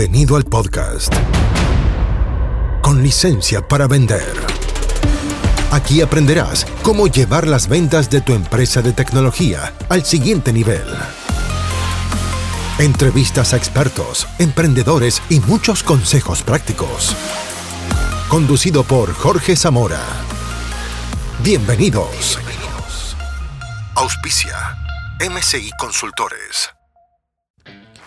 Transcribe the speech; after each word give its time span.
Bienvenido 0.00 0.36
al 0.36 0.44
podcast. 0.44 1.12
Con 2.80 3.02
licencia 3.02 3.60
para 3.68 3.86
vender. 3.86 4.32
Aquí 5.72 6.00
aprenderás 6.00 6.66
cómo 6.80 7.06
llevar 7.06 7.46
las 7.46 7.68
ventas 7.68 8.08
de 8.08 8.22
tu 8.22 8.32
empresa 8.32 8.80
de 8.80 8.94
tecnología 8.94 9.74
al 9.90 10.06
siguiente 10.06 10.54
nivel. 10.54 10.86
Entrevistas 12.78 13.52
a 13.52 13.58
expertos, 13.58 14.26
emprendedores 14.38 15.20
y 15.28 15.40
muchos 15.40 15.82
consejos 15.82 16.42
prácticos. 16.42 17.14
Conducido 18.30 18.84
por 18.84 19.12
Jorge 19.12 19.54
Zamora. 19.54 20.00
Bienvenidos. 21.44 22.38
Auspicia. 23.96 24.56
MCI 25.20 25.72
Consultores. 25.78 26.70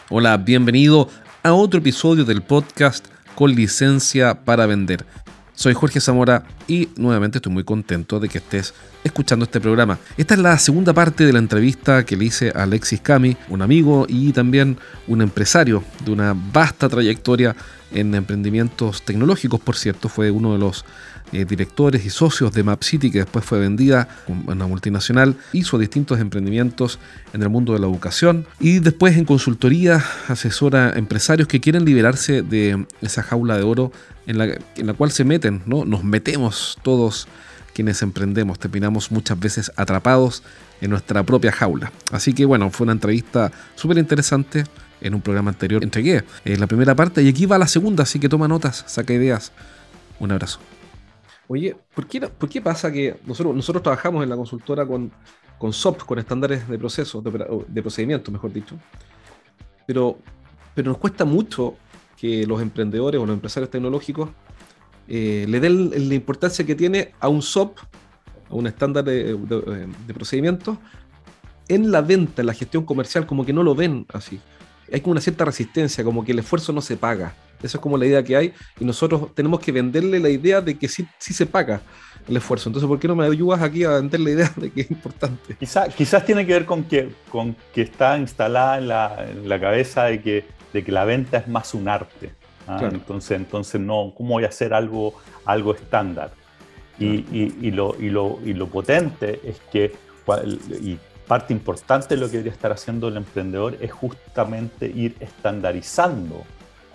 Hola, 0.09 0.37
bienvenido 0.37 1.07
a 1.43 1.53
otro 1.53 1.79
episodio 1.79 2.23
del 2.23 2.41
podcast 2.41 3.05
con 3.35 3.53
licencia 3.53 4.45
para 4.45 4.65
vender. 4.65 5.05
Soy 5.53 5.73
Jorge 5.73 5.99
Zamora 5.99 6.45
y 6.69 6.87
nuevamente 6.95 7.39
estoy 7.39 7.51
muy 7.51 7.65
contento 7.65 8.21
de 8.21 8.29
que 8.29 8.37
estés 8.37 8.73
escuchando 9.03 9.43
este 9.43 9.59
programa. 9.59 9.99
Esta 10.15 10.35
es 10.35 10.39
la 10.39 10.57
segunda 10.57 10.93
parte 10.93 11.25
de 11.25 11.33
la 11.33 11.39
entrevista 11.39 12.05
que 12.05 12.15
le 12.15 12.25
hice 12.25 12.53
a 12.55 12.63
Alexis 12.63 13.01
Cami, 13.01 13.35
un 13.49 13.61
amigo 13.61 14.05
y 14.07 14.31
también 14.31 14.77
un 15.05 15.21
empresario 15.21 15.83
de 16.05 16.11
una 16.11 16.33
vasta 16.33 16.87
trayectoria 16.87 17.57
en 17.91 18.15
emprendimientos 18.15 19.03
tecnológicos, 19.03 19.59
por 19.59 19.75
cierto, 19.75 20.07
fue 20.07 20.31
uno 20.31 20.53
de 20.53 20.59
los 20.59 20.85
eh, 21.31 21.45
directores 21.45 22.05
y 22.05 22.09
socios 22.09 22.51
de 22.51 22.63
Map 22.63 22.83
City, 22.83 23.09
que 23.09 23.19
después 23.19 23.43
fue 23.45 23.59
vendida 23.59 24.07
a 24.27 24.51
una 24.51 24.67
multinacional, 24.67 25.35
hizo 25.51 25.77
distintos 25.77 26.19
emprendimientos 26.19 26.99
en 27.33 27.41
el 27.41 27.49
mundo 27.49 27.73
de 27.73 27.79
la 27.79 27.87
educación 27.87 28.45
y 28.59 28.79
después 28.79 29.17
en 29.17 29.25
consultoría 29.25 30.03
asesora 30.27 30.93
empresarios 30.95 31.47
que 31.47 31.59
quieren 31.59 31.85
liberarse 31.85 32.41
de 32.41 32.85
esa 33.01 33.23
jaula 33.23 33.57
de 33.57 33.63
oro 33.63 33.91
en 34.27 34.37
la, 34.37 34.45
en 34.45 34.87
la 34.87 34.93
cual 34.93 35.11
se 35.11 35.23
meten, 35.23 35.63
¿no? 35.65 35.85
Nos 35.85 36.03
metemos 36.03 36.77
todos 36.83 37.27
quienes 37.73 38.01
emprendemos, 38.01 38.59
terminamos 38.59 39.11
muchas 39.11 39.39
veces 39.39 39.71
atrapados 39.75 40.43
en 40.81 40.91
nuestra 40.91 41.23
propia 41.23 41.51
jaula. 41.51 41.91
Así 42.11 42.33
que 42.33 42.45
bueno, 42.45 42.69
fue 42.69 42.85
una 42.85 42.93
entrevista 42.93 43.51
súper 43.75 43.97
interesante. 43.97 44.63
En 45.01 45.13
un 45.13 45.21
programa 45.21 45.51
anterior 45.51 45.83
entregué 45.83 46.23
en 46.45 46.53
eh, 46.53 46.57
la 46.57 46.65
primera 46.65 46.95
parte 46.95 47.21
y 47.21 47.27
aquí 47.27 47.45
va 47.45 47.57
la 47.57 47.67
segunda, 47.67 48.03
así 48.03 48.19
que 48.19 48.29
toma 48.29 48.47
notas, 48.47 48.85
saca 48.87 49.11
ideas. 49.13 49.51
Un 50.19 50.31
abrazo. 50.31 50.59
Oye, 51.53 51.75
¿por 51.93 52.07
qué, 52.07 52.19
¿por 52.19 52.49
qué 52.49 52.61
pasa 52.61 52.91
que 52.91 53.15
nosotros, 53.27 53.55
nosotros 53.55 53.83
trabajamos 53.83 54.23
en 54.23 54.29
la 54.29 54.35
consultora 54.35 54.87
con, 54.87 55.11
con 55.59 55.71
SOP, 55.71 56.01
con 56.01 56.17
estándares 56.17 56.67
de 56.67 56.79
procesos, 56.79 57.23
de, 57.23 57.29
de 57.31 58.31
mejor 58.31 58.51
dicho? 58.51 58.75
Pero, 59.85 60.17
pero 60.73 60.89
nos 60.89 60.97
cuesta 60.97 61.25
mucho 61.25 61.75
que 62.17 62.47
los 62.47 62.59
emprendedores 62.59 63.21
o 63.21 63.27
los 63.27 63.35
empresarios 63.35 63.69
tecnológicos 63.69 64.31
eh, 65.07 65.45
le 65.47 65.59
den 65.59 65.91
la 66.09 66.15
importancia 66.15 66.65
que 66.65 66.73
tiene 66.73 67.13
a 67.19 67.27
un 67.27 67.43
SOP, 67.43 67.77
a 68.49 68.55
un 68.55 68.65
estándar 68.65 69.03
de, 69.03 69.35
de, 69.35 70.13
procedimientos, 70.15 70.79
en 71.67 71.91
la 71.91 72.01
venta, 72.01 72.41
en 72.41 72.47
la 72.47 72.55
gestión 72.55 72.83
comercial, 72.83 73.27
como 73.27 73.45
que 73.45 73.53
no 73.53 73.61
lo 73.61 73.75
ven 73.75 74.07
así. 74.11 74.41
Hay 74.91 75.01
como 75.01 75.11
una 75.11 75.21
cierta 75.21 75.45
resistencia, 75.45 76.03
como 76.03 76.25
que 76.25 76.31
el 76.31 76.39
esfuerzo 76.39 76.73
no 76.73 76.81
se 76.81 76.97
paga. 76.97 77.35
Esa 77.63 77.77
es 77.77 77.81
como 77.81 77.97
la 77.97 78.05
idea 78.05 78.23
que 78.23 78.35
hay 78.35 78.53
y 78.79 78.85
nosotros 78.85 79.33
tenemos 79.33 79.59
que 79.59 79.71
venderle 79.71 80.19
la 80.19 80.29
idea 80.29 80.61
de 80.61 80.77
que 80.77 80.87
sí, 80.87 81.07
sí 81.17 81.33
se 81.33 81.45
paga 81.45 81.81
el 82.27 82.37
esfuerzo. 82.37 82.69
Entonces, 82.69 82.87
¿por 82.87 82.99
qué 82.99 83.07
no 83.07 83.15
me 83.15 83.25
ayudas 83.25 83.61
aquí 83.61 83.83
a 83.83 83.91
vender 83.91 84.19
la 84.19 84.29
idea 84.29 84.53
de 84.55 84.71
que 84.71 84.81
es 84.81 84.91
importante? 84.91 85.55
Quizá, 85.55 85.87
quizás 85.87 86.25
tiene 86.25 86.45
que 86.45 86.53
ver 86.53 86.65
con 86.65 86.83
que, 86.83 87.09
con 87.29 87.55
que 87.73 87.81
está 87.81 88.17
instalada 88.17 88.77
en 88.77 88.87
la, 88.87 89.25
en 89.29 89.49
la 89.49 89.59
cabeza 89.59 90.05
de 90.05 90.21
que, 90.21 90.45
de 90.71 90.83
que 90.83 90.91
la 90.91 91.05
venta 91.05 91.37
es 91.37 91.47
más 91.47 91.73
un 91.73 91.87
arte. 91.87 92.31
¿ah? 92.67 92.77
Claro. 92.79 92.95
Entonces, 92.95 93.37
entonces, 93.37 93.79
no, 93.79 94.13
¿cómo 94.15 94.35
voy 94.35 94.43
a 94.43 94.47
hacer 94.47 94.73
algo, 94.73 95.15
algo 95.45 95.73
estándar? 95.73 96.31
Y, 96.99 97.05
y, 97.05 97.57
y, 97.61 97.71
lo, 97.71 97.95
y, 97.99 98.09
lo, 98.09 98.39
y 98.45 98.53
lo 98.53 98.67
potente 98.67 99.41
es 99.43 99.59
que, 99.71 99.93
y 100.81 100.97
parte 101.27 101.53
importante 101.53 102.15
de 102.15 102.21
lo 102.21 102.27
que 102.27 102.33
debería 102.33 102.51
estar 102.51 102.71
haciendo 102.71 103.07
el 103.07 103.17
emprendedor 103.17 103.77
es 103.81 103.91
justamente 103.91 104.87
ir 104.87 105.15
estandarizando 105.19 106.43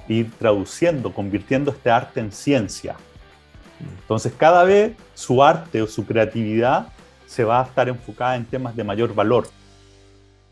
ir 0.08 0.30
traduciendo, 0.38 1.12
convirtiendo 1.12 1.70
este 1.70 1.90
arte 1.90 2.20
en 2.20 2.32
ciencia. 2.32 2.96
Entonces, 4.00 4.32
cada 4.36 4.64
vez 4.64 4.96
su 5.14 5.42
arte 5.42 5.82
o 5.82 5.86
su 5.86 6.04
creatividad 6.06 6.88
se 7.26 7.44
va 7.44 7.60
a 7.60 7.64
estar 7.64 7.88
enfocada 7.88 8.36
en 8.36 8.44
temas 8.44 8.74
de 8.74 8.84
mayor 8.84 9.14
valor. 9.14 9.46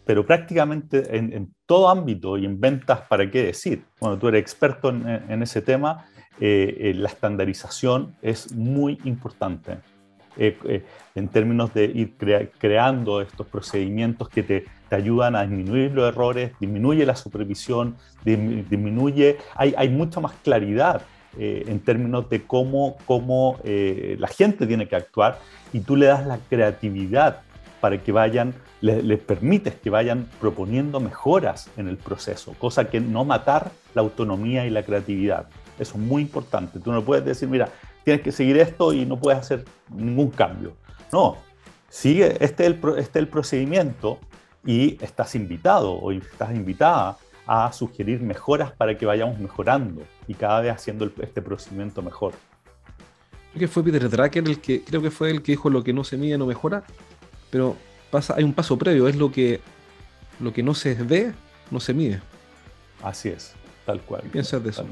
Pero 0.04 0.24
prácticamente 0.24 1.16
en, 1.16 1.52
todo 1.66 1.88
ámbito 1.88 2.38
y 2.38 2.44
en 2.44 2.60
ventas, 2.60 3.00
¿para 3.08 3.28
qué 3.28 3.42
decir? 3.42 3.84
Bueno, 4.00 4.16
tú 4.18 4.28
eres 4.28 4.40
experto 4.40 4.90
en, 4.90 5.06
en 5.08 5.42
ese 5.42 5.62
tema, 5.62 6.06
eh, 6.38 6.90
eh, 6.90 6.94
la 6.94 7.08
estandarización 7.08 8.14
es 8.20 8.52
muy 8.52 8.98
importante. 9.04 9.78
Eh, 10.38 10.58
eh, 10.64 10.84
en 11.14 11.28
términos 11.28 11.72
de 11.72 11.84
ir 11.84 12.16
crea 12.18 12.46
creando 12.58 13.22
estos 13.22 13.46
procedimientos 13.46 14.28
que 14.28 14.42
te, 14.42 14.66
te, 14.88 14.94
ayudan 14.94 15.34
a 15.34 15.42
disminuir 15.46 15.92
los 15.92 16.06
errores, 16.12 16.52
disminuye 16.60 17.06
la 17.06 17.16
supervisión, 17.16 17.96
disminuye, 18.24 19.38
hay, 19.54 19.74
hay 19.78 19.88
mucha 19.88 20.20
más 20.20 20.32
claridad 20.44 21.02
eh, 21.38 21.64
en 21.68 21.80
términos 21.80 22.30
de 22.30 22.44
cómo, 22.44 22.96
cómo 23.04 23.58
eh, 23.62 24.16
la 24.18 24.28
gente 24.28 24.66
tiene 24.66 24.88
que 24.88 24.96
actuar 24.96 25.38
y 25.70 25.80
tú 25.80 25.94
le 25.94 26.06
das 26.06 26.26
la 26.26 26.38
creatividad 26.38 27.42
para 27.82 28.02
que 28.02 28.10
vayan, 28.10 28.54
les, 28.80 29.04
les 29.04 29.18
permites 29.18 29.74
que 29.74 29.90
vayan 29.90 30.28
proponiendo 30.40 30.98
mejoras 30.98 31.68
en 31.76 31.88
el 31.88 31.98
proceso, 31.98 32.54
cosa 32.58 32.88
que 32.88 33.00
no 33.00 33.26
matar 33.26 33.70
la 33.94 34.00
autonomía 34.00 34.64
y 34.64 34.70
la 34.70 34.82
creatividad. 34.82 35.46
Eso 35.78 35.98
es 35.98 36.00
muy 36.00 36.22
importante. 36.22 36.80
Tú 36.80 36.90
no 36.90 37.02
puedes 37.02 37.22
decir, 37.26 37.48
mira, 37.50 37.68
tienes 38.06 38.22
que 38.22 38.30
seguir 38.30 38.56
esto 38.58 38.92
y 38.92 39.04
no 39.04 39.18
puedes 39.18 39.40
hacer 39.40 39.64
ningún 39.88 40.30
cambio. 40.30 40.76
No, 41.12 41.38
sigue, 41.88 42.36
este 42.38 42.64
es 42.64 42.70
el, 42.70 42.80
este 42.98 43.00
es 43.00 43.16
el 43.16 43.26
procedimiento 43.26 44.20
y 44.64 44.96
estás 45.02 45.34
invitado 45.34 45.90
o 45.90 46.12
estás 46.12 46.54
invitada 46.54 47.18
a 47.48 47.72
sugerir 47.72 48.20
mejoras 48.22 48.70
para 48.70 48.96
que 48.96 49.06
vayamos 49.06 49.40
mejorando 49.40 50.02
y 50.28 50.34
cada 50.34 50.60
vez 50.60 50.72
haciendo 50.72 51.10
este 51.20 51.42
procedimiento 51.42 52.00
mejor. 52.00 52.34
Creo 53.52 53.60
que 53.60 53.66
fue 53.66 53.82
Peter 53.82 54.08
Drucker 54.08 54.46
el 54.46 54.60
que 54.60 54.84
creo 54.84 55.02
que 55.02 55.10
fue 55.10 55.32
el 55.32 55.42
que 55.42 55.52
dijo 55.52 55.68
lo 55.68 55.82
que 55.82 55.92
no 55.92 56.04
se 56.04 56.16
mide 56.16 56.38
no 56.38 56.46
mejora, 56.46 56.84
pero 57.50 57.74
pasa, 58.12 58.34
hay 58.36 58.44
un 58.44 58.52
paso 58.52 58.78
previo, 58.78 59.08
es 59.08 59.16
lo 59.16 59.32
que 59.32 59.60
lo 60.38 60.52
que 60.52 60.62
no 60.62 60.74
se 60.74 60.94
ve 60.94 61.32
no 61.72 61.80
se 61.80 61.92
mide. 61.92 62.20
Así 63.02 63.30
es, 63.30 63.54
tal 63.84 64.00
cual. 64.02 64.22
¿Qué 64.22 64.28
piensas 64.28 64.62
de 64.62 64.70
eso? 64.70 64.86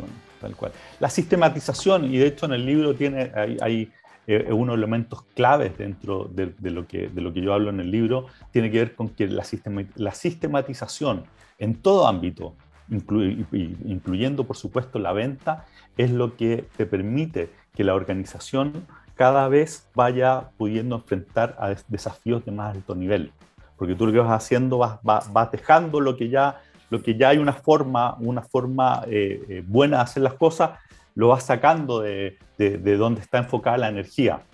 La 1.00 1.10
sistematización, 1.10 2.12
y 2.12 2.18
de 2.18 2.26
hecho 2.26 2.46
en 2.46 2.52
el 2.52 2.66
libro 2.66 2.94
tiene, 2.94 3.32
hay, 3.34 3.56
hay 3.60 3.92
eh, 4.26 4.50
unos 4.52 4.76
elementos 4.76 5.22
claves 5.34 5.76
dentro 5.76 6.24
de, 6.24 6.54
lo 6.70 6.86
que, 6.86 7.08
de 7.08 7.20
lo 7.20 7.34
que 7.34 7.42
yo 7.42 7.52
hablo 7.52 7.68
en 7.68 7.80
el 7.80 7.90
libro, 7.90 8.26
tiene 8.52 8.70
que 8.70 8.78
ver 8.78 8.94
con 8.94 9.10
que 9.10 9.26
la, 9.26 9.44
sistema, 9.44 9.84
la 9.96 10.12
sistematización 10.12 11.24
en 11.58 11.74
todo 11.74 12.06
ámbito, 12.06 12.54
inclu, 12.88 13.22
incluyendo 13.52 14.44
por 14.44 14.56
supuesto 14.56 14.98
la 14.98 15.12
venta, 15.12 15.66
es 15.98 16.10
lo 16.10 16.36
que 16.36 16.64
te 16.76 16.86
permite 16.86 17.50
que 17.74 17.84
la 17.84 17.94
organización 17.94 18.86
cada 19.14 19.46
vez 19.48 19.88
vaya 19.94 20.50
pudiendo 20.56 20.96
enfrentar 20.96 21.54
a 21.58 21.74
desafíos 21.88 22.44
de 22.46 22.52
más 22.52 22.74
alto 22.74 22.94
nivel. 22.94 23.30
Porque 23.76 23.94
tú 23.94 24.06
lo 24.06 24.12
que 24.12 24.20
vas 24.20 24.30
haciendo, 24.30 24.78
vas, 24.78 25.00
vas 25.02 25.52
dejando 25.52 26.00
lo 26.00 26.16
que 26.16 26.30
ya 26.30 26.62
lo 26.94 27.02
que 27.02 27.16
ya 27.16 27.30
hay 27.30 27.38
una 27.38 27.52
forma, 27.52 28.16
una 28.20 28.42
forma 28.42 29.02
eh, 29.08 29.44
eh, 29.48 29.64
buena 29.66 29.96
de 29.96 30.02
hacer 30.04 30.22
las 30.22 30.34
cosas, 30.34 30.78
lo 31.16 31.28
vas 31.28 31.44
sacando 31.44 32.00
de, 32.00 32.38
de, 32.56 32.78
de, 32.78 32.96
donde 32.96 33.20
está 33.20 33.38
enfocada 33.38 33.78
la 33.78 33.88
energía. 33.88 34.44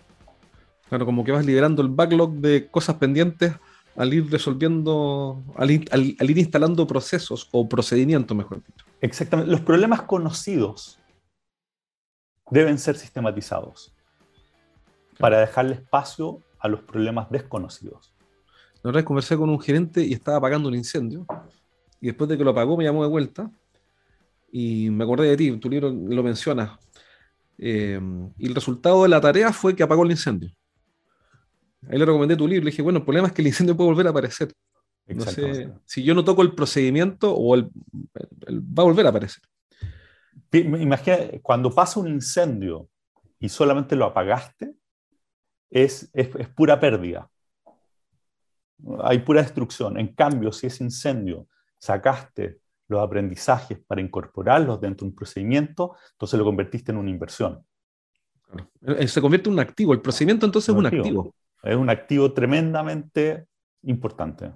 Claro, 0.88 1.04
como 1.04 1.22
que 1.22 1.32
vas 1.32 1.44
liberando 1.44 1.82
el 1.82 1.88
backlog 1.88 2.32
de 2.36 2.66
cosas 2.68 2.96
pendientes 2.96 3.52
al 3.94 4.14
ir 4.14 4.30
resolviendo, 4.30 5.42
al 5.54 5.84
al, 5.90 6.16
al 6.18 6.30
ir 6.30 6.38
instalando 6.38 6.86
procesos 6.86 7.46
o 7.52 7.68
procedimientos, 7.68 8.34
mejor 8.34 8.64
dicho. 8.64 8.86
Exactamente. 9.02 9.50
Los 9.50 9.60
problemas 9.60 10.02
conocidos 10.02 10.98
deben 12.50 12.78
ser 12.78 12.96
sistematizados 12.96 13.94
para 15.18 15.40
dejarle 15.40 15.74
espacio 15.74 16.40
a 16.58 16.68
los 16.68 16.80
problemas 16.80 17.28
desconocidos. 17.30 18.14
La 18.82 18.92
vez 18.92 19.04
conversé 19.04 19.36
con 19.36 19.50
un 19.50 19.60
gerente 19.60 20.02
y 20.02 20.14
estaba 20.14 20.38
apagando 20.38 20.70
un 20.70 20.74
incendio 20.74 21.26
y 22.00 22.06
después 22.06 22.28
de 22.28 22.38
que 22.38 22.44
lo 22.44 22.50
apagó 22.50 22.76
me 22.76 22.84
llamó 22.84 23.02
de 23.02 23.08
vuelta 23.08 23.50
y 24.50 24.90
me 24.90 25.04
acordé 25.04 25.28
de 25.28 25.36
ti, 25.36 25.52
tu 25.58 25.68
libro 25.68 25.90
lo 25.90 26.22
mencionas. 26.22 26.78
Eh, 27.58 28.00
y 28.38 28.46
el 28.46 28.54
resultado 28.54 29.02
de 29.02 29.10
la 29.10 29.20
tarea 29.20 29.52
fue 29.52 29.76
que 29.76 29.82
apagó 29.82 30.04
el 30.04 30.10
incendio. 30.10 30.50
Ahí 31.88 31.98
le 31.98 32.04
recomendé 32.04 32.36
tu 32.36 32.48
libro, 32.48 32.64
le 32.64 32.70
dije, 32.70 32.82
bueno, 32.82 32.98
el 32.98 33.04
problema 33.04 33.28
es 33.28 33.34
que 33.34 33.42
el 33.42 33.48
incendio 33.48 33.76
puede 33.76 33.90
volver 33.90 34.06
a 34.06 34.10
aparecer. 34.10 34.52
No 35.06 35.24
sé, 35.24 35.72
si 35.86 36.04
yo 36.04 36.14
no 36.14 36.24
toco 36.24 36.42
el 36.42 36.54
procedimiento, 36.54 37.34
o 37.34 37.54
el, 37.54 37.68
el, 38.46 38.60
va 38.60 38.82
a 38.82 38.86
volver 38.86 39.06
a 39.06 39.08
aparecer. 39.08 39.42
Imagina, 40.52 41.16
cuando 41.42 41.74
pasa 41.74 42.00
un 42.00 42.08
incendio 42.08 42.88
y 43.38 43.48
solamente 43.48 43.96
lo 43.96 44.06
apagaste, 44.06 44.74
es, 45.68 46.10
es, 46.12 46.28
es 46.36 46.48
pura 46.48 46.78
pérdida. 46.78 47.28
Hay 49.02 49.18
pura 49.20 49.42
destrucción. 49.42 49.98
En 49.98 50.14
cambio, 50.14 50.52
si 50.52 50.66
ese 50.66 50.84
incendio 50.84 51.48
sacaste 51.80 52.60
los 52.88 53.02
aprendizajes 53.02 53.78
para 53.86 54.00
incorporarlos 54.00 54.80
dentro 54.80 55.04
de 55.04 55.10
un 55.10 55.16
procedimiento, 55.16 55.96
entonces 56.12 56.38
lo 56.38 56.44
convertiste 56.44 56.92
en 56.92 56.98
una 56.98 57.10
inversión. 57.10 57.64
Eh, 58.82 59.08
se 59.08 59.20
convierte 59.20 59.48
en 59.48 59.54
un 59.54 59.60
activo. 59.60 59.92
El 59.92 60.00
procedimiento 60.00 60.46
entonces 60.46 60.70
es 60.70 60.74
un 60.74 60.86
activo. 60.86 61.34
Es 61.62 61.76
un 61.76 61.88
activo 61.88 62.32
tremendamente 62.32 63.46
importante. 63.82 64.52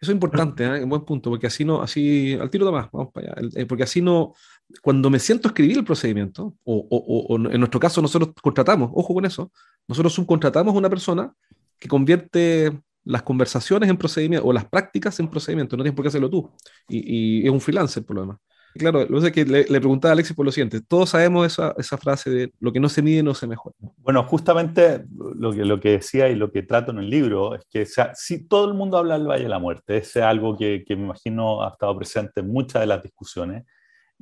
Eso 0.00 0.12
es 0.12 0.16
importante, 0.16 0.64
¿eh? 0.64 0.82
un 0.82 0.88
buen 0.88 1.04
punto, 1.04 1.28
porque 1.28 1.46
así 1.46 1.62
no, 1.62 1.82
así, 1.82 2.32
al 2.40 2.48
tiro 2.48 2.64
de 2.64 2.72
más, 2.72 2.90
vamos 2.90 3.12
para 3.12 3.32
allá, 3.32 3.48
eh, 3.54 3.66
porque 3.66 3.82
así 3.82 4.00
no, 4.00 4.32
cuando 4.80 5.10
me 5.10 5.18
siento 5.18 5.46
a 5.46 5.50
escribir 5.50 5.76
el 5.76 5.84
procedimiento, 5.84 6.54
o, 6.64 6.86
o, 6.88 7.36
en 7.36 7.58
nuestro 7.58 7.78
caso 7.78 8.00
nosotros 8.00 8.30
contratamos, 8.40 8.90
ojo 8.94 9.12
con 9.12 9.26
eso, 9.26 9.52
nosotros 9.86 10.14
subcontratamos 10.14 10.74
a 10.74 10.78
una 10.78 10.88
persona 10.88 11.30
que 11.78 11.86
convierte 11.86 12.80
las 13.04 13.22
conversaciones 13.22 13.88
en 13.88 13.96
procedimiento, 13.96 14.46
o 14.46 14.52
las 14.52 14.66
prácticas 14.66 15.18
en 15.20 15.28
procedimiento, 15.28 15.76
no 15.76 15.82
tienes 15.82 15.96
por 15.96 16.04
qué 16.04 16.08
hacerlo 16.08 16.30
tú, 16.30 16.50
y, 16.88 17.42
y 17.42 17.46
es 17.46 17.50
un 17.50 17.60
freelancer 17.60 18.04
por 18.04 18.16
lo 18.16 18.22
demás. 18.22 18.38
Claro, 18.74 19.04
lo 19.08 19.20
que 19.32 19.44
le, 19.44 19.64
le, 19.64 19.80
preguntaba 19.80 20.10
a 20.10 20.12
Alexis 20.12 20.36
por 20.36 20.46
lo 20.46 20.52
siguiente, 20.52 20.80
todos 20.80 21.10
sabemos 21.10 21.46
esa, 21.46 21.74
esa, 21.76 21.98
frase 21.98 22.30
de 22.30 22.52
lo 22.60 22.72
que 22.72 22.78
no 22.78 22.88
se 22.88 23.02
mide 23.02 23.22
no 23.22 23.34
se 23.34 23.48
mejora. 23.48 23.74
Bueno, 23.98 24.22
justamente 24.24 25.04
lo 25.16 25.52
que, 25.52 25.64
lo 25.64 25.80
que 25.80 25.90
decía 25.90 26.28
y 26.28 26.36
lo 26.36 26.52
que 26.52 26.62
trato 26.62 26.92
en 26.92 26.98
el 26.98 27.10
libro 27.10 27.56
es 27.56 27.66
que 27.68 27.84
si 28.14 28.46
todo 28.46 28.68
el 28.68 28.74
mundo 28.74 28.96
habla 28.96 29.18
del 29.18 29.26
Valle 29.26 29.42
de 29.44 29.48
la 29.48 29.58
Muerte, 29.58 29.96
es 29.96 30.16
algo 30.16 30.56
que, 30.56 30.84
que 30.86 30.94
me 30.94 31.02
imagino 31.02 31.64
ha 31.64 31.70
estado 31.70 31.96
presente 31.96 32.40
en 32.40 32.48
muchas 32.48 32.82
de 32.82 32.86
las 32.86 33.02
discusiones, 33.02 33.64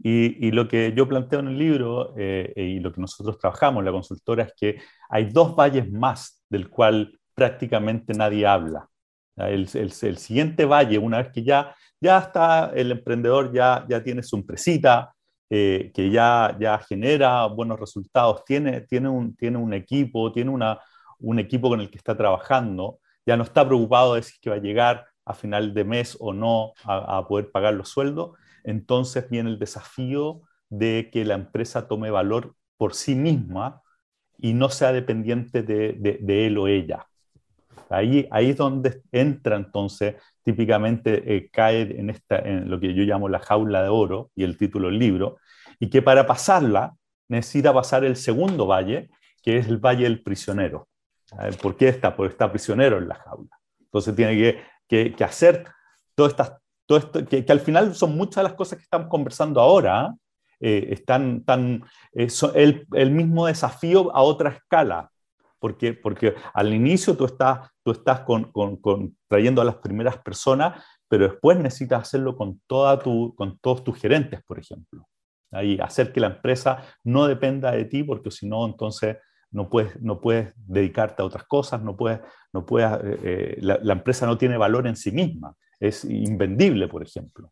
y, 0.03 0.47
y, 0.47 0.53
lo 0.53 0.69
que 0.69 0.93
yo 0.97 1.09
planteo 1.09 1.41
en 1.41 1.49
el 1.49 1.59
libro 1.59 2.15
eh, 2.17 2.53
y 2.55 2.79
lo 2.79 2.93
que 2.93 3.01
nosotros 3.01 3.37
trabajamos 3.37 3.85
la 3.85 3.91
consultora 3.91 4.45
es 4.45 4.53
que 4.57 4.79
hay 5.11 5.25
dos 5.25 5.57
valles 5.57 5.91
más 5.91 6.41
del 6.49 6.71
cual 6.71 7.18
prácticamente 7.39 8.13
nadie 8.13 8.47
habla. 8.47 8.89
El, 9.37 9.69
siguiente 9.69 10.65
valle, 10.65 10.99
una 10.99 11.19
vez 11.19 11.29
que 11.33 11.45
ya 11.45 11.75
ya 12.01 12.19
está 12.19 12.71
el 12.75 12.93
emprendedor, 12.93 13.53
ya, 13.53 13.85
ya 13.89 14.03
tiene 14.03 14.23
su 14.23 14.37
empresita, 14.37 15.15
eh, 15.51 15.91
que 15.95 16.11
ya, 16.11 16.57
ya 16.61 16.79
genera 16.79 17.47
buenos 17.47 17.81
resultados, 17.81 18.45
tiene, 18.45 18.83
tiene, 18.83 19.09
un, 19.09 19.35
tiene 19.35 19.59
un 19.59 19.73
equipo, 19.73 20.31
tiene 20.33 20.51
una, 20.51 20.79
un 21.19 21.39
equipo 21.39 21.69
con 21.69 21.81
el 21.81 21.91
que 21.91 21.99
está 21.99 22.17
trabajando, 22.17 22.99
ya 23.27 23.37
no 23.37 23.43
está 23.45 23.67
preocupado 23.67 24.15
de 24.15 24.23
si 24.23 24.39
que 24.41 24.51
va 24.51 24.57
a 24.57 24.61
llegar 24.61 25.07
a 25.25 25.35
final 25.35 25.75
de 25.75 25.85
mes 25.85 26.17
o 26.21 26.33
no 26.33 26.73
a, 26.85 27.27
poder 27.27 27.51
pagar 27.51 27.75
los 27.75 27.89
sueldos, 27.89 28.33
entonces 28.65 29.29
viene 29.29 29.51
el 29.51 29.59
desafío 29.59 30.43
de 30.71 31.11
que 31.13 31.25
la 31.25 31.35
empresa 31.35 31.89
tome 31.89 32.11
valor 32.11 32.55
por 32.77 32.95
sí 32.95 33.15
misma 33.15 33.83
y 34.39 34.55
no 34.55 34.71
sea 34.71 34.93
dependiente 34.93 35.63
de, 35.63 35.95
de 35.99 36.47
él 36.47 36.59
o 36.59 36.69
ella. 36.69 37.07
Ahí, 37.91 38.29
ahí 38.31 38.51
es 38.51 38.57
donde 38.57 39.03
entra 39.13 39.57
entonces, 39.57 40.17
típicamente 40.43 41.23
eh, 41.35 41.49
cae 41.51 41.99
en, 41.99 42.11
esta, 42.11 42.39
en 42.39 42.71
lo 42.71 42.79
que 42.79 42.95
yo 42.95 43.03
llamo 43.03 43.29
la 43.29 43.39
jaula 43.39 43.83
de 43.83 43.89
oro 43.89 44.31
y 44.35 44.45
el 44.45 44.57
título 44.57 44.89
del 44.89 44.99
libro, 44.99 45.39
y 45.79 45.89
que 45.91 46.03
para 46.03 46.27
pasarla 46.27 46.95
necesita 47.29 47.73
pasar 47.73 48.05
el 48.05 48.17
segundo 48.17 48.67
valle, 48.67 49.11
que 49.43 49.59
es 49.59 49.69
el 49.69 49.79
valle 49.79 50.05
del 50.05 50.23
prisionero. 50.23 50.89
¿Por 51.61 51.77
qué 51.77 51.89
está? 51.89 52.17
Porque 52.17 52.33
está 52.33 52.51
prisionero 52.51 52.99
en 52.99 53.09
la 53.09 53.17
jaula. 53.17 53.59
Entonces 53.81 54.15
tiene 54.17 54.59
que, 54.89 55.15
que, 55.15 55.25
hacer 55.25 55.67
todas 56.15 56.33
estas, 56.33 56.55
todo 56.87 56.99
esto, 56.99 57.25
que, 57.25 57.45
al 57.49 57.61
final 57.61 57.95
son 57.95 58.17
muchas 58.17 58.37
de 58.37 58.43
las 58.45 58.55
cosas 58.55 58.79
que 58.79 58.85
estamos 58.85 59.09
conversando 59.09 59.61
ahora, 59.61 60.15
eh, 60.61 60.89
están, 60.91 61.45
tan, 61.45 61.85
eh, 62.15 62.29
el, 62.55 63.11
mismo 63.11 63.47
desafío 63.47 64.15
a 64.15 64.23
otra 64.23 64.51
escala 64.51 65.11
porque, 65.59 65.95
porque 65.95 66.35
al 66.55 66.73
inicio 66.73 67.17
tú 67.17 67.25
estás, 67.25 67.71
tú 67.83 67.93
estás 67.93 68.21
con, 68.21 68.53
con, 68.53 69.17
trayendo 69.27 69.61
a 69.63 69.65
las 69.65 69.77
primeras 69.77 70.19
personas, 70.19 70.85
pero 71.09 71.29
después 71.29 71.59
necesitas 71.59 72.03
hacerlo 72.03 72.37
con, 72.37 72.61
toda 72.67 72.99
tu, 72.99 73.35
con 73.35 73.59
todos 73.59 73.83
tus 73.85 73.99
gerentes, 73.99 74.43
por 74.45 74.59
ejemplo. 74.59 75.07
Ahí, 75.51 75.79
hacer 75.81 76.13
que 76.13 76.21
la 76.21 76.27
empresa 76.29 76.85
no 77.05 77.27
dependa 77.27 77.73
de 77.73 77.87
ti, 77.87 78.03
porque 78.03 78.31
si 78.31 78.47
no, 78.47 78.67
entonces 78.67 79.17
no 79.51 79.71
puedes, 79.71 80.01
no 80.03 80.21
puedes 80.21 80.53
dedicarte 80.57 81.23
a 81.23 81.25
otras 81.25 81.45
cosas, 81.45 81.83
no 81.83 81.97
puedes, 81.97 82.21
no 82.53 82.67
puedes, 82.67 82.93
eh, 82.93 83.21
eh, 83.23 83.59
la, 83.61 83.93
empresa 83.95 84.27
no 84.27 84.37
tiene 84.37 84.59
valor 84.59 84.87
en 84.87 84.97
sí 84.97 85.11
misma, 85.11 85.55
es 85.81 86.05
invendible, 86.05 86.87
por 86.87 87.03
ejemplo. 87.03 87.51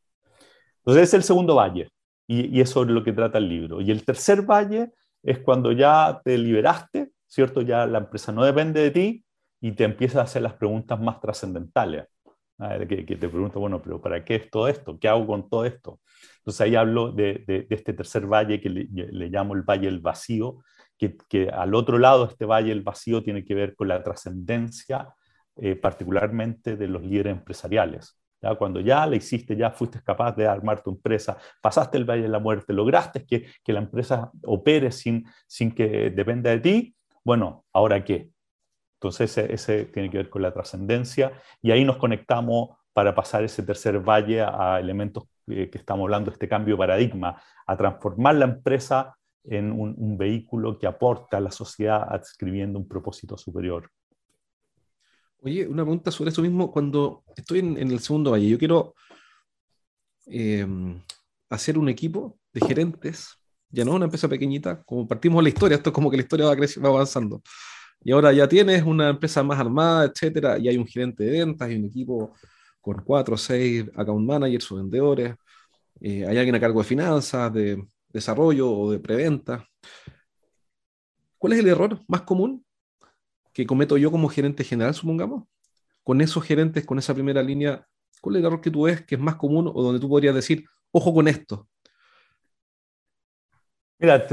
Entonces, 0.79 1.05
es 1.05 1.15
el 1.15 1.23
segundo 1.23 1.55
valle, 1.55 1.89
y, 2.29 2.59
y 2.59 2.61
es 2.61 2.69
sobre 2.69 2.93
lo 2.93 3.03
que 3.03 3.13
trata 3.13 3.39
el 3.39 3.49
libro. 3.49 3.81
Y 3.81 3.91
el 3.91 4.05
tercer 4.05 4.43
valle 4.43 4.93
es 5.23 5.39
cuando 5.39 5.73
ya 5.73 6.21
te 6.23 6.37
liberaste 6.37 7.11
¿cierto? 7.27 7.63
Ya 7.63 7.87
la 7.87 7.99
empresa 7.99 8.33
no 8.33 8.45
depende 8.45 8.81
de 8.83 8.91
ti 8.91 9.25
y 9.61 9.73
te 9.73 9.85
empieza 9.85 10.21
a 10.21 10.25
hacer 10.25 10.43
las 10.43 10.55
preguntas 10.55 11.01
más 11.01 11.21
trascendentales. 11.21 12.07
Que, 12.89 13.05
que, 13.05 13.17
te 13.17 13.29
pregunto, 13.29 13.61
bueno, 13.61 13.83
pero 13.83 14.01
¿para 14.01 14.25
qué 14.25 14.37
es 14.37 14.51
todo 14.51 14.67
esto? 14.67 14.99
¿Qué 14.99 15.09
hago 15.09 15.27
con 15.27 15.47
todo 15.51 15.67
esto? 15.67 16.01
Entonces 16.39 16.63
ahí 16.63 16.75
hablo 16.75 17.13
de, 17.13 17.45
de, 17.47 17.67
este 17.69 17.93
tercer 17.93 18.27
valle 18.27 18.63
que 18.63 18.71
le, 18.71 18.89
le, 18.91 19.29
llamo 19.29 19.55
el 19.55 19.61
valle 19.61 19.87
del 19.87 20.01
vacío, 20.01 20.63
que, 20.97 21.19
que, 21.29 21.51
al 21.51 21.75
otro 21.75 21.99
lado 21.99 22.25
de 22.25 22.33
este 22.33 22.47
valle 22.47 22.71
del 22.71 22.81
vacío 22.81 23.23
tiene 23.23 23.45
que 23.45 23.55
ver 23.55 23.75
con 23.75 23.89
la 23.89 24.03
trascendencia, 24.03 25.15
eh, 25.57 25.77
particularmente 25.77 26.77
de 26.77 26.89
los 26.89 27.03
líderes 27.03 27.33
empresariales. 27.33 28.19
¿Ya? 28.41 28.55
Cuando 28.55 28.81
ya 28.81 29.07
la 29.07 29.17
hiciste, 29.17 29.55
ya 29.55 29.71
fuiste 29.71 30.01
capaz 30.03 30.35
de 30.35 30.47
armar 30.47 30.83
tu 30.83 30.91
empresa, 30.91 31.37
pasaste 31.61 31.99
el 31.99 32.05
valle 32.05 32.23
de 32.23 32.29
la 32.29 32.39
muerte, 32.39 32.73
lograste 32.73 33.27
que, 33.27 33.47
que 33.63 33.73
la 33.75 33.81
empresa 33.81 34.31
opere 34.45 34.93
sin, 34.93 35.27
sin 35.47 35.75
que 35.75 36.11
dependa 36.11 36.51
de 36.51 36.61
ti, 36.61 36.97
bueno, 37.27 37.65
¿ahora 37.73 38.05
qué? 38.05 38.31
Entonces 39.01 39.37
ese, 39.37 39.87
tiene 39.87 40.09
que 40.09 40.19
ver 40.19 40.31
con 40.31 40.43
la 40.43 40.55
trascendencia 40.55 41.33
y 41.61 41.73
ahí 41.73 41.85
nos 41.85 41.97
conectamos 41.97 42.79
para 42.93 43.17
pasar 43.17 43.43
ese 43.43 43.65
tercer 43.65 43.99
valle 43.99 44.43
a 44.43 44.79
elementos 44.79 45.25
eh, 45.49 45.69
que 45.69 45.79
estamos 45.79 46.05
hablando, 46.05 46.31
este 46.31 46.49
cambio 46.49 46.77
de 46.77 46.79
paradigma, 46.79 47.43
a 47.67 47.77
transformar 47.77 48.37
la 48.37 48.45
empresa 48.45 49.19
en 49.43 49.73
un, 49.73 50.17
vehículo 50.17 50.79
que 50.79 50.87
aporta 50.87 51.39
a 51.39 51.41
la 51.41 51.51
sociedad 51.51 52.07
adscribiendo 52.09 52.79
un 52.79 52.87
propósito 52.87 53.37
superior. 53.37 53.91
Oye, 55.41 55.67
una 55.67 55.83
pregunta 55.83 56.13
sobre 56.13 56.31
eso 56.31 56.43
mismo. 56.43 56.71
Cuando 56.71 57.25
estoy 57.37 57.59
en, 57.59 57.77
el 57.77 57.99
segundo 57.99 58.31
valle, 58.31 58.49
yo 58.49 58.59
quiero 58.59 58.95
em, 60.27 61.03
hacer 61.51 61.77
un 61.77 61.89
equipo 61.89 62.39
de 62.53 62.61
gerentes 62.61 63.37
ya 63.71 63.85
no 63.85 63.93
es 63.93 63.97
una 63.97 64.05
empresa 64.07 64.29
pequeñita, 64.29 64.83
como 64.85 65.07
partimos 65.07 65.43
la 65.43 65.49
historia, 65.49 65.77
esto 65.77 65.91
es 65.91 65.95
como 65.95 66.11
que 66.11 66.17
la 66.17 66.23
historia 66.23 66.47
va, 66.47 66.57
creciendo, 66.57 66.89
va 66.89 66.97
avanzando. 66.97 67.43
Y 68.03 68.13
ahora 68.13 68.33
ya 68.33 68.49
tienes 68.49 68.83
una 68.85 69.11
empresa 69.11 69.43
más 69.43 69.59
armada, 69.59 70.05
etcétera, 70.07 70.59
y 70.59 70.69
hay 70.69 70.77
un 70.77 70.87
gerente 70.87 71.25
de 71.25 71.45
ventas, 71.45 71.71
y 71.71 71.77
un 71.77 71.87
equipo 71.87 72.35
con 72.81 73.03
cuatro 73.05 73.35
o 73.35 73.39
seis 73.39 73.85
account 73.97 74.27
managers 74.27 74.71
o 74.71 74.77
vendedores, 74.77 75.35
eh, 76.01 76.27
hay 76.27 76.37
alguien 76.39 76.55
a 76.55 76.61
cargo 76.61 76.81
de 76.81 76.89
finanzas, 76.89 77.53
de 77.53 77.85
desarrollo 78.09 78.71
o 78.71 78.93
de 78.93 78.99
preventa. 78.99 79.67
¿Cuál 81.39 81.55
es 81.55 81.59
el 81.59 81.69
error 81.69 82.01
más 82.09 82.23
común 82.23 82.65
que 83.53 83.67
cometo 83.67 83.97
yo 83.97 84.11
como 84.11 84.29
gerente 84.29 84.65
general, 84.65 84.95
supongamos? 84.95 85.45
Con 86.03 86.21
esos 86.21 86.45
gerentes, 86.45 86.85
con 86.85 86.99
esa 86.99 87.15
primera 87.15 87.43
línea, 87.43 87.87
¿cuál 88.21 88.37
es 88.37 88.41
el 88.41 88.47
error 88.47 88.61
que 88.61 88.71
tú 88.71 88.83
ves 88.83 89.05
que 89.05 89.17
es 89.17 89.21
más 89.21 89.37
común 89.37 89.71
o 89.73 89.83
donde 89.83 90.01
tú 90.01 90.09
podrías 90.09 90.35
decir, 90.35 90.65
ojo 90.93 91.13
con 91.13 91.29
esto? 91.29 91.69
Mira, 93.99 94.27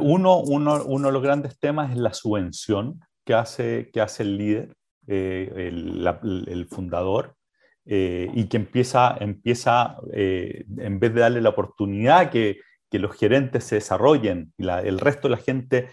uno, 0.00 0.38
uno, 0.40 0.84
uno, 0.84 1.08
de 1.08 1.12
los 1.12 1.22
grandes 1.22 1.58
temas 1.58 1.90
es 1.90 1.98
la 1.98 2.14
subvención 2.14 3.00
que 3.24 3.34
hace, 3.34 3.90
que 3.92 4.00
hace 4.00 4.22
el 4.22 4.38
líder, 4.38 4.76
eh, 5.06 5.52
el, 5.54 6.06
el, 6.48 6.66
fundador, 6.66 7.36
eh, 7.84 8.30
y 8.32 8.48
que 8.48 8.56
empieza, 8.56 9.16
empieza 9.20 9.96
eh, 10.12 10.64
en 10.78 10.98
vez 10.98 11.14
de 11.14 11.20
darle 11.20 11.40
la 11.42 11.50
oportunidad 11.50 12.30
que, 12.30 12.60
que 12.90 12.98
los 12.98 13.14
gerentes 13.14 13.64
se 13.64 13.76
desarrollen 13.76 14.52
y 14.56 14.62
la, 14.62 14.80
el 14.80 14.98
resto 14.98 15.28
de 15.28 15.36
la 15.36 15.42
gente 15.42 15.88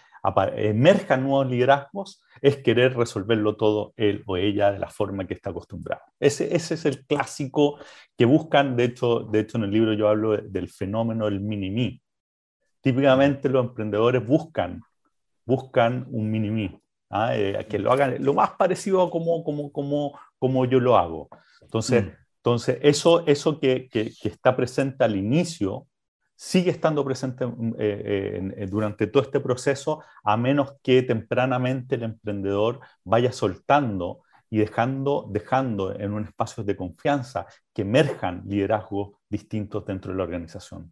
emerjan 0.55 1.23
nuevos 1.23 1.47
liderazgos, 1.47 2.23
es 2.41 2.57
querer 2.57 2.95
resolverlo 2.95 3.57
todo 3.57 3.93
él 3.97 4.23
o 4.25 4.37
ella 4.37 4.71
de 4.71 4.79
la 4.79 4.87
forma 4.87 5.27
que 5.27 5.33
está 5.33 5.49
acostumbrado. 5.49 6.01
Ese, 6.17 6.55
ese 6.55 6.75
es 6.75 6.85
el 6.85 7.05
clásico 7.05 7.77
que 8.17 8.23
buscan, 8.23 8.77
de 8.77 8.85
hecho, 8.85 9.19
de 9.19 9.41
hecho 9.41 9.57
en 9.57 9.65
el 9.65 9.71
libro 9.71 9.93
yo 9.93 10.07
hablo 10.07 10.37
del 10.37 10.69
fenómeno 10.69 11.25
del 11.25 11.41
mini-me, 11.41 12.01
típicamente 12.83 13.47
los 13.47 13.65
emprendedores 13.65 14.25
buscan, 14.27 14.81
buscan 15.45 16.05
un 16.09 16.29
mini-me, 16.29 16.81
¿ah? 17.09 17.35
eh, 17.35 17.65
que 17.69 17.79
lo 17.79 17.91
hagan 17.91 18.23
lo 18.23 18.33
más 18.33 18.51
parecido 18.51 19.01
a 19.01 19.09
como, 19.09 19.43
como, 19.43 19.71
como, 19.71 20.19
como 20.37 20.65
yo 20.65 20.81
lo 20.81 20.97
hago. 20.97 21.29
Entonces, 21.61 22.03
mm. 22.03 22.09
entonces 22.37 22.79
eso, 22.81 23.25
eso 23.25 23.59
que, 23.59 23.87
que, 23.89 24.13
está 24.23 24.55
presente 24.55 25.05
al 25.05 25.15
inicio 25.15 25.87
sigue 26.35 26.71
estando 26.71 27.05
presente 27.05 27.47
mm, 27.47 27.75
eh, 27.79 28.51
eh, 28.57 28.67
durante 28.67 29.07
todo 29.07 29.23
este 29.23 29.39
proceso, 29.39 30.03
a 30.21 30.35
menos 30.35 30.75
que 30.83 31.03
tempranamente 31.03 31.95
el 31.95 32.03
emprendedor 32.03 32.81
vaya 33.05 33.31
soltando 33.31 34.23
y 34.49 34.57
dejando, 34.57 35.25
dejando 35.31 35.97
en 35.97 36.11
un 36.11 36.25
espacio 36.25 36.65
de 36.65 36.75
confianza 36.75 37.47
que 37.73 37.83
emerjan 37.83 38.43
liderazgos 38.45 39.13
distintos 39.29 39.85
dentro 39.85 40.11
de 40.11 40.17
la 40.17 40.23
organización. 40.25 40.91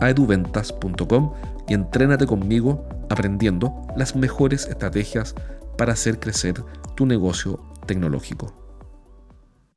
a 0.00 0.10
eduventas.com 0.10 1.32
y 1.68 1.74
entrénate 1.74 2.26
conmigo 2.26 2.88
aprendiendo 3.08 3.86
las 3.96 4.16
mejores 4.16 4.66
estrategias 4.66 5.34
para 5.76 5.92
hacer 5.92 6.18
crecer 6.18 6.62
tu 6.96 7.06
negocio 7.06 7.60
tecnológico. 7.86 8.56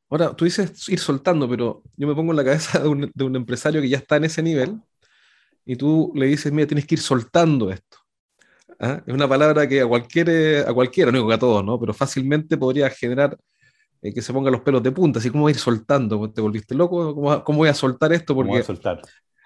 Ahora, 0.10 0.36
tú 0.36 0.46
dices 0.46 0.88
ir 0.90 1.00
soltando, 1.00 1.50
pero 1.50 1.82
yo 1.98 2.08
me 2.08 2.14
pongo 2.14 2.34
en 2.34 2.38
la 2.38 2.44
cabeza 2.44 2.80
de 2.80 2.88
un, 2.88 3.36
empresario 3.36 3.82
que 3.82 3.90
ya 3.90 3.98
está 3.98 4.18
en 4.18 4.26
ese 4.26 4.44
nivel 4.44 4.80
y 5.66 5.76
tú 5.76 6.12
le 6.14 6.28
dices, 6.28 6.52
mira, 6.52 6.68
tienes 6.68 6.86
que 6.86 6.96
ir 6.96 7.02
soltando 7.02 7.72
esto. 7.72 7.98
¿Ah? 8.80 9.02
Es 9.06 9.14
una 9.14 9.28
palabra 9.28 9.68
que 9.68 9.82
a, 9.82 9.88
cualquier, 9.88 10.68
a 10.68 10.74
cualquiera, 10.74 11.12
no 11.12 11.18
digo 11.18 11.30
que 11.30 11.34
a 11.34 11.40
todos, 11.40 11.64
¿no? 11.66 11.80
pero 11.80 11.94
fácilmente 11.94 12.58
podría 12.58 12.90
generar 12.90 13.38
eh, 14.04 14.14
que 14.14 14.22
se 14.22 14.34
pongan 14.34 14.52
los 14.52 14.62
pelos 14.62 14.84
de 14.84 14.92
punta, 14.92 15.20
así 15.20 15.30
como 15.30 15.50
ir 15.50 15.58
soltando, 15.58 16.30
¿te 16.30 16.42
volviste 16.42 16.76
loco? 16.76 17.16
¿Cómo, 17.16 17.44
cómo 17.44 17.58
voy 17.60 17.70
a 17.70 17.74
soltar 17.74 18.14
esto? 18.14 18.36
Porque, 18.36 18.52
voy 18.52 18.60
a 18.60 18.64
soltar? 18.64 19.02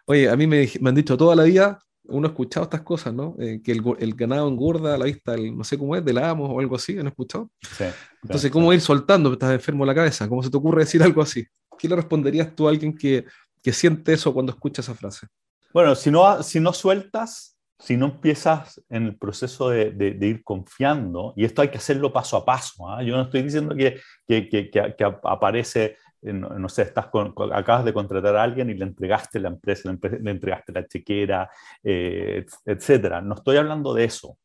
Oye, 0.10 0.30
a 0.30 0.38
mí 0.38 0.48
me, 0.48 0.70
me, 0.80 0.90
han 0.90 0.96
dicho 0.96 1.18
toda 1.18 1.36
la 1.36 1.44
vida, 1.44 1.80
uno 2.06 2.28
ha 2.28 2.32
escuchado 2.32 2.64
estas 2.64 2.82
cosas, 2.82 3.14
¿no? 3.14 3.36
Eh, 3.40 3.62
que 3.62 3.74
el, 3.74 3.84
el, 4.00 4.16
ganado 4.16 4.48
engorda 4.48 4.96
a 4.96 4.98
la 4.98 5.04
vista, 5.04 5.36
no 5.36 5.66
sé 5.66 5.78
cómo 5.78 5.98
es, 5.98 6.06
del 6.06 6.18
amo 6.18 6.46
o 6.46 6.60
algo 6.62 6.78
así, 6.78 6.98
¿han 6.98 7.08
escuchado? 7.08 7.52
Sí. 7.62 7.84
Entonces, 8.24 8.50
¿cómo 8.50 8.72
ir 8.72 8.80
soltando? 8.80 9.34
Estás 9.34 9.52
enfermo 9.52 9.84
de 9.84 9.88
la 9.88 9.96
cabeza, 9.96 10.30
¿cómo 10.30 10.42
se 10.42 10.50
te 10.50 10.56
ocurre 10.56 10.84
decir 10.84 11.04
algo 11.04 11.22
así? 11.22 11.46
¿Qué 11.78 11.90
le 11.90 11.98
responderías 11.98 12.56
tú 12.56 12.68
a 12.68 12.72
alguien 12.72 12.98
que, 12.98 13.26
que 13.62 13.74
siente 13.74 14.14
eso 14.14 14.34
cuando 14.34 14.54
escucha 14.54 14.82
esa 14.82 14.96
frase? 14.96 15.28
Bueno, 15.74 15.94
si 15.94 16.10
no, 16.10 16.42
si 16.42 16.62
no 16.62 16.72
sueltas, 16.72 17.58
si 17.78 17.98
no 17.98 18.06
empiezas 18.06 18.82
en 18.90 19.08
el 19.08 19.18
proceso 19.18 19.70
de, 19.70 19.92
de, 19.92 20.28
ir 20.28 20.42
confiando, 20.44 21.34
y 21.36 21.44
esto 21.44 21.62
hay 21.62 21.68
que 21.68 21.78
hacerlo 21.78 22.14
paso 22.14 22.38
a 22.38 22.46
paso, 22.46 22.90
¿ah? 22.90 23.04
yo 23.04 23.16
no 23.16 23.24
estoy 23.24 23.44
diciendo 23.44 23.76
que, 23.76 24.00
que, 24.26 24.48
que, 24.50 24.70
que 24.72 25.04
aparece, 25.24 25.98
no, 26.34 26.70
sé, 26.70 26.84
estás 26.84 27.08
con, 27.08 27.34
acabas 27.54 27.86
de 27.86 27.94
contratar 27.94 28.36
a 28.36 28.44
alguien 28.44 28.70
y 28.70 28.74
le 28.74 28.86
entregaste 28.86 29.40
la 29.40 29.50
empresa, 29.50 29.92
le, 29.92 30.32
entregaste 30.32 30.72
la 30.72 30.86
chequera, 30.86 31.50
eh, 31.84 32.46
etcétera. 32.66 33.22
No 33.22 33.36
estoy 33.36 33.58
hablando 33.58 33.94
de 33.94 34.04
eso, 34.06 34.38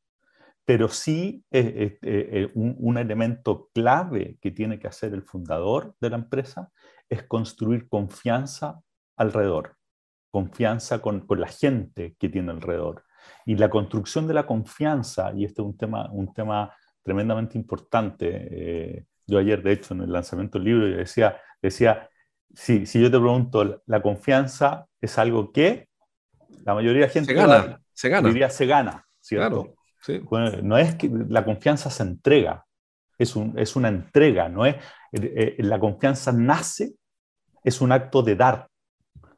pero 0.64 0.88
sí 0.88 1.44
eh, 1.50 1.98
eh, 2.02 2.50
un, 2.54 2.76
un 2.78 2.98
elemento 2.98 3.70
clave 3.74 4.38
que 4.40 4.50
tiene 4.50 4.78
que 4.78 4.88
hacer 4.88 5.12
el 5.14 5.22
fundador 5.22 5.94
de 6.00 6.10
la 6.10 6.16
empresa 6.16 6.70
es 7.08 7.24
construir 7.24 7.88
confianza 7.88 8.80
alrededor, 9.16 9.76
confianza 10.30 11.00
con, 11.00 11.26
con 11.26 11.40
la 11.40 11.48
gente 11.48 12.16
que 12.18 12.28
tiene 12.28 12.52
alrededor 12.52 13.04
y 13.44 13.56
la 13.56 13.70
construcción 13.70 14.26
de 14.26 14.34
la 14.34 14.46
confianza, 14.46 15.32
y 15.34 15.44
este 15.44 15.62
es 15.62 15.66
un 15.66 15.76
tema, 15.76 16.08
un 16.10 16.32
tema 16.32 16.74
tremendamente 17.02 17.58
importante. 17.58 18.48
Eh, 18.50 19.04
yo 19.26 19.38
ayer, 19.38 19.62
de 19.62 19.72
hecho, 19.72 19.94
en 19.94 20.02
el 20.02 20.12
lanzamiento 20.12 20.58
del 20.58 20.66
libro, 20.66 20.88
yo 20.88 20.96
decía, 20.96 21.36
decía 21.62 22.08
si, 22.54 22.86
si 22.86 23.00
yo 23.00 23.10
te 23.10 23.18
pregunto, 23.18 23.82
¿la 23.86 24.02
confianza 24.02 24.86
es 25.00 25.18
algo 25.18 25.52
que 25.52 25.88
la 26.64 26.74
mayoría 26.74 27.00
de 27.00 27.06
la 27.06 27.12
gente 27.12 27.32
se 27.32 27.34
gana, 27.34 27.80
se 27.92 28.08
gana. 28.08 28.28
diría 28.28 28.50
se 28.50 28.66
gana, 28.66 29.06
¿cierto? 29.20 29.74
no 30.62 30.78
es 30.78 30.96
que 30.96 31.10
la 31.28 31.44
confianza 31.44 31.88
se 31.88 32.02
entrega, 32.02 32.66
es, 33.16 33.36
un, 33.36 33.56
es 33.56 33.76
una 33.76 33.88
entrega, 33.88 34.48
no 34.48 34.66
es, 34.66 34.74
eh, 35.12 35.56
eh, 35.58 35.62
la 35.62 35.78
confianza 35.78 36.32
nace, 36.32 36.94
es 37.62 37.80
un 37.80 37.92
acto 37.92 38.22
de 38.22 38.34
dar, 38.36 38.68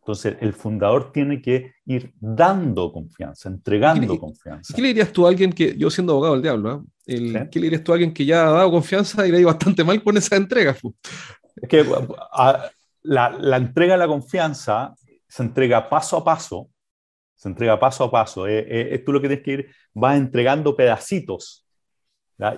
entonces, 0.05 0.37
el 0.41 0.53
fundador 0.53 1.13
tiene 1.13 1.41
que 1.41 1.73
ir 1.87 2.13
dando 2.21 2.93
confianza, 2.93 3.49
entregando 3.49 4.19
confianza. 4.19 4.75
¿Qué 4.75 4.83
le 4.83 4.89
dirías 4.89 5.11
tú 5.11 5.25
a 5.25 5.31
alguien 5.31 5.51
que, 5.51 5.75
yo 5.79 5.89
siendo 5.89 6.13
abogado 6.13 6.35
del 6.35 6.43
diablo, 6.43 6.85
¿eh? 7.07 7.49
¿qué 7.51 7.59
le 7.59 7.65
dirías 7.65 7.83
tú 7.83 7.93
a 7.93 7.95
alguien 7.95 8.13
que 8.13 8.27
ya 8.27 8.47
ha 8.47 8.53
dado 8.53 8.71
confianza 8.71 9.27
y 9.27 9.31
le 9.31 9.39
ha 9.39 9.41
ido 9.41 9.49
bastante 9.49 9.83
mal 9.83 10.03
con 10.03 10.15
esa 10.19 10.37
entrega? 10.37 10.77
Es 11.65 11.69
que 11.69 11.85
la, 13.03 13.31
la, 13.31 13.57
entrega 13.57 13.95
de 13.95 13.99
la 13.99 14.07
confianza 14.07 14.95
se 15.27 15.43
entrega 15.43 15.89
paso 15.89 16.19
a 16.19 16.25
paso, 16.25 16.69
se 17.35 17.49
entrega 17.49 17.79
paso 17.81 18.05
a 18.05 18.11
paso. 18.11 18.47
Eh, 18.47 18.65
eh, 18.95 18.99
tú 18.99 19.13
lo 19.13 19.21
que 19.21 19.29
tienes 19.29 19.45
que 19.45 19.51
ir, 19.53 19.75
vas 19.95 20.17
entregando 20.17 20.77
pedacitos. 20.77 21.67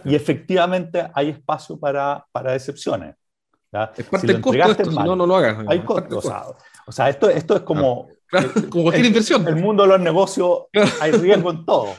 Y 0.04 0.14
efectivamente 0.14 1.08
hay 1.14 1.30
espacio 1.30 1.78
para, 1.78 2.25
para 2.32 2.54
excepciones. 2.54 3.14
Es 3.96 4.06
parte 4.06 4.26
del 4.26 4.40
costo 4.40 4.82
esto, 4.82 4.90
no, 5.04 5.14
no 5.14 5.26
lo 5.26 5.36
hagas. 5.36 5.64
Hay 5.68 5.80
costo, 5.80 6.20
o 6.86 6.92
sea, 6.92 7.08
esto, 7.08 7.28
esto 7.28 7.56
es 7.56 7.62
como... 7.62 8.08
como 8.70 8.84
cualquier 8.84 9.06
inversión. 9.06 9.46
El 9.46 9.56
mundo 9.56 9.84
de 9.84 9.90
los 9.90 10.00
negocios 10.00 10.62
hay 11.00 11.12
riesgo 11.12 11.50
en 11.50 11.64
todo. 11.66 11.94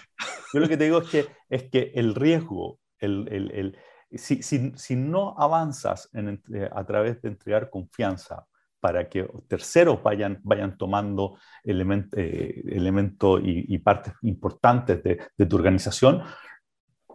Yo 0.53 0.59
lo 0.59 0.67
que 0.67 0.75
te 0.75 0.85
digo 0.85 0.99
es 0.99 1.09
que, 1.09 1.27
es 1.49 1.63
que 1.69 1.91
el 1.95 2.15
riesgo, 2.15 2.79
el, 2.99 3.29
el, 3.31 3.51
el 3.51 3.77
si, 4.11 4.95
no 4.95 5.35
avanzas 5.37 6.09
en, 6.13 6.41
a 6.71 6.85
través 6.85 7.21
de 7.21 7.29
entregar 7.29 7.69
confianza 7.69 8.45
para 8.79 9.09
que 9.09 9.27
terceros 9.47 10.01
vayan, 10.03 10.41
tomando 10.77 11.37
elementos 11.63 12.17
eh, 12.17 12.63
elemento 12.67 13.39
y, 13.39 13.65
y, 13.67 13.77
partes 13.79 14.13
importantes 14.21 15.03
de, 15.03 15.45
tu 15.45 15.55
organización, 15.55 16.21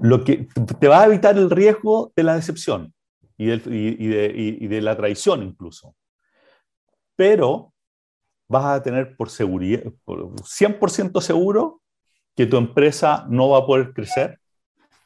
lo 0.00 0.24
que 0.24 0.48
te 0.78 0.88
va 0.88 1.02
a 1.02 1.06
evitar 1.06 1.38
el 1.38 1.50
riesgo 1.50 2.12
de 2.16 2.22
la 2.24 2.34
decepción 2.34 2.92
y 3.38 3.46
de 3.46 4.80
la 4.82 4.96
traición 4.96 5.42
incluso. 5.42 5.94
Pero 7.16 7.72
vas 8.48 8.64
a 8.66 8.82
tener 8.82 9.16
por 9.16 9.30
seguridad, 9.30 9.82
por 10.04 10.34
100% 10.42 11.20
seguro 11.20 11.80
que 12.36 12.46
tu 12.46 12.56
empresa 12.56 13.26
no 13.28 13.50
va 13.50 13.58
a 13.58 13.66
poder 13.66 13.92
crecer 13.92 14.41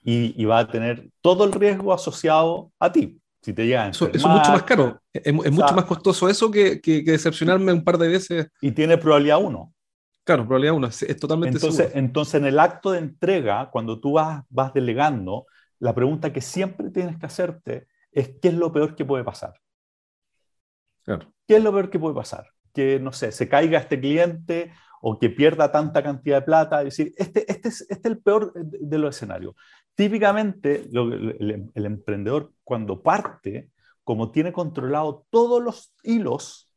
y, 0.08 0.44
va 0.44 0.60
a 0.60 0.68
tener 0.68 1.10
todo 1.20 1.44
el 1.44 1.52
riesgo 1.52 1.92
asociado 1.92 2.70
a 2.78 2.92
ti. 2.92 3.20
Si 3.42 3.52
te 3.52 3.66
llega 3.66 3.88
eso, 3.88 4.08
es 4.12 4.24
mucho 4.24 4.52
más 4.52 4.62
caro, 4.62 5.00
es, 5.12 5.32
mucho 5.32 5.74
más 5.74 5.84
costoso 5.84 6.28
eso 6.28 6.50
que, 6.50 6.80
que, 6.80 7.02
decepcionarme 7.02 7.72
un 7.72 7.82
par 7.82 7.98
de 7.98 8.08
veces. 8.08 8.48
Y 8.60 8.72
tiene 8.72 8.98
probabilidad 8.98 9.42
uno. 9.42 9.72
Claro, 10.24 10.44
probabilidad 10.44 10.74
uno, 10.74 10.86
es 10.86 11.16
totalmente 11.18 11.56
entonces, 11.56 11.90
Entonces, 11.94 12.34
en 12.34 12.46
el 12.46 12.58
acto 12.58 12.92
de 12.92 12.98
entrega, 12.98 13.70
cuando 13.70 14.00
tú 14.00 14.12
vas, 14.12 14.44
vas 14.48 14.72
delegando, 14.72 15.46
la 15.78 15.94
pregunta 15.94 16.32
que 16.32 16.40
siempre 16.40 16.90
tienes 16.90 17.18
que 17.18 17.26
hacerte 17.26 17.86
es 18.12 18.30
¿qué 18.40 18.48
es 18.48 18.54
lo 18.54 18.72
peor 18.72 18.94
que 18.94 19.04
puede 19.04 19.24
pasar? 19.24 19.54
¿Qué 21.04 21.56
es 21.56 21.62
lo 21.62 21.72
peor 21.72 21.90
que 21.90 21.98
puede 21.98 22.14
pasar? 22.14 22.46
Que, 22.72 22.98
no 23.00 23.12
sé, 23.12 23.32
se 23.32 23.48
caiga 23.48 23.78
este 23.78 24.00
cliente 24.00 24.72
o 25.00 25.18
que 25.18 25.30
pierda 25.30 25.70
tanta 25.70 26.02
cantidad 26.02 26.38
de 26.38 26.46
plata. 26.46 26.78
Es 26.80 26.96
decir, 26.96 27.14
este, 27.16 27.50
este, 27.50 27.68
es, 27.68 27.86
este 27.88 28.08
el 28.08 28.18
peor 28.18 28.52
de 28.54 28.98
los 28.98 29.14
escenarios. 29.14 29.54
Típicamente, 29.96 30.88
el, 30.92 31.70
emprendedor 31.74 32.52
cuando 32.62 33.02
parte, 33.02 33.70
como 34.04 34.30
tiene 34.30 34.52
controlado 34.52 35.26
todos 35.30 35.60
los 35.60 35.92
hilos, 36.04 36.72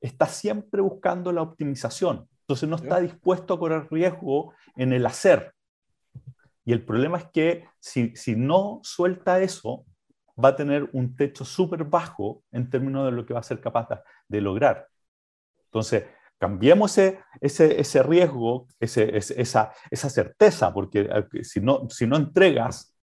está 0.00 0.26
siempre 0.26 0.80
buscando 0.80 1.32
la 1.32 1.42
optimización. 1.42 2.28
Entonces 2.42 2.68
no 2.68 2.76
está 2.76 3.00
dispuesto 3.00 3.54
a 3.54 3.58
correr 3.58 3.88
riesgo 3.90 4.54
en 4.76 4.92
el 4.92 5.06
hacer. 5.06 5.52
Y 6.64 6.72
el 6.72 6.84
problema 6.84 7.18
es 7.18 7.24
que 7.32 7.64
si, 7.80 8.14
si 8.14 8.36
no 8.36 8.80
suelta 8.84 9.40
eso, 9.40 9.84
va 10.42 10.50
a 10.50 10.56
tener 10.56 10.88
un 10.92 11.16
techo 11.16 11.44
súper 11.44 11.84
bajo 11.84 12.42
en 12.52 12.70
términos 12.70 13.04
de 13.06 13.12
lo 13.12 13.26
que 13.26 13.34
va 13.34 13.40
a 13.40 13.44
ser 13.44 13.60
capaz 13.60 13.88
de, 14.28 14.40
lograr. 14.40 14.88
Entonces, 15.64 16.04
cambiemos 16.42 16.98
ese, 16.98 17.20
ese, 17.40 17.80
ese 17.80 18.02
riesgo, 18.02 18.66
ese, 18.80 19.16
esa, 19.16 19.72
esa, 19.92 20.10
certeza, 20.10 20.74
porque 20.74 21.08
eh, 21.08 21.44
si 21.44 21.60
no, 21.60 21.88
si 21.88 22.04
no 22.04 22.16
entregas 22.16 22.96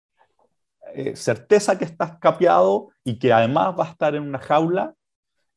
eh, 0.95 1.15
certeza 1.15 1.77
que 1.77 1.85
estás 1.85 2.17
capeado 2.17 2.89
y 3.03 3.19
que 3.19 3.31
además 3.31 3.75
va 3.79 3.85
a 3.85 3.91
estar 3.91 4.15
en 4.15 4.23
una 4.23 4.39
jaula 4.39 4.95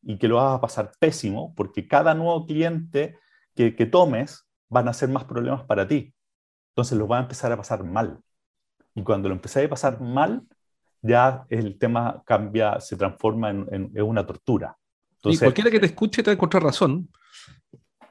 y 0.03 0.19
que 0.19 0.29
lo 0.29 0.37
vas 0.37 0.59
a 0.59 0.61
pasar 0.61 0.93
pésimo, 0.99 1.55
porque 1.55 1.89
cada 1.89 2.13
nuevo 2.15 2.45
cliente 2.45 3.17
que, 3.55 3.75
que 3.75 3.87
tomes 3.87 4.47
van 4.69 4.87
a 4.87 4.93
ser 4.93 5.09
más 5.09 5.25
problemas 5.25 5.65
para 5.65 5.89
ti. 5.89 6.13
Entonces 6.73 6.99
lo 6.99 7.09
va 7.09 7.17
a 7.17 7.23
empezar 7.23 7.51
a 7.51 7.57
pasar 7.57 7.83
mal. 7.83 8.21
Y 8.95 9.03
cuando 9.03 9.31
lo 9.31 9.35
empezáis 9.35 9.69
a 9.69 9.71
pasar 9.71 10.03
mal, 10.03 10.43
ya 11.01 11.47
el 11.49 11.79
tema 11.79 12.23
cambia, 12.27 12.79
se 12.79 12.99
transforma 12.99 13.49
en, 13.49 13.91
una 14.03 14.27
tortura. 14.27 14.77
y 15.25 15.39
cualquiera 15.39 15.71
que 15.71 15.81
te 15.81 15.87
escuche 15.87 16.23
te 16.23 16.29
va 16.29 16.33
a 16.33 16.35
encontrar 16.35 16.63
razón, 16.63 17.09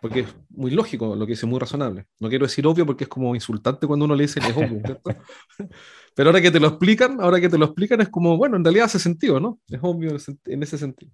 porque 0.01 0.21
es 0.21 0.35
muy 0.49 0.71
lógico 0.71 1.15
lo 1.15 1.25
que 1.25 1.33
dice, 1.33 1.45
muy 1.45 1.59
razonable. 1.59 2.05
No 2.19 2.29
quiero 2.29 2.45
decir 2.45 2.65
obvio 2.65 2.85
porque 2.85 3.03
es 3.03 3.09
como 3.09 3.35
insultante 3.35 3.87
cuando 3.87 4.05
uno 4.05 4.15
le 4.15 4.23
dice 4.23 4.39
que 4.39 4.47
es 4.47 4.57
obvio, 4.57 4.81
Pero 6.15 6.29
ahora 6.29 6.41
que 6.41 6.51
te 6.51 6.59
lo 6.59 6.67
explican, 6.67 7.21
ahora 7.21 7.39
que 7.39 7.49
te 7.49 7.57
lo 7.57 7.65
explican 7.65 8.01
es 8.01 8.09
como, 8.09 8.37
bueno, 8.37 8.57
en 8.57 8.63
realidad 8.63 8.85
hace 8.85 8.99
sentido, 8.99 9.39
¿no? 9.39 9.59
Es 9.67 9.79
obvio 9.81 10.15
en 10.45 10.63
ese 10.63 10.77
sentido. 10.77 11.11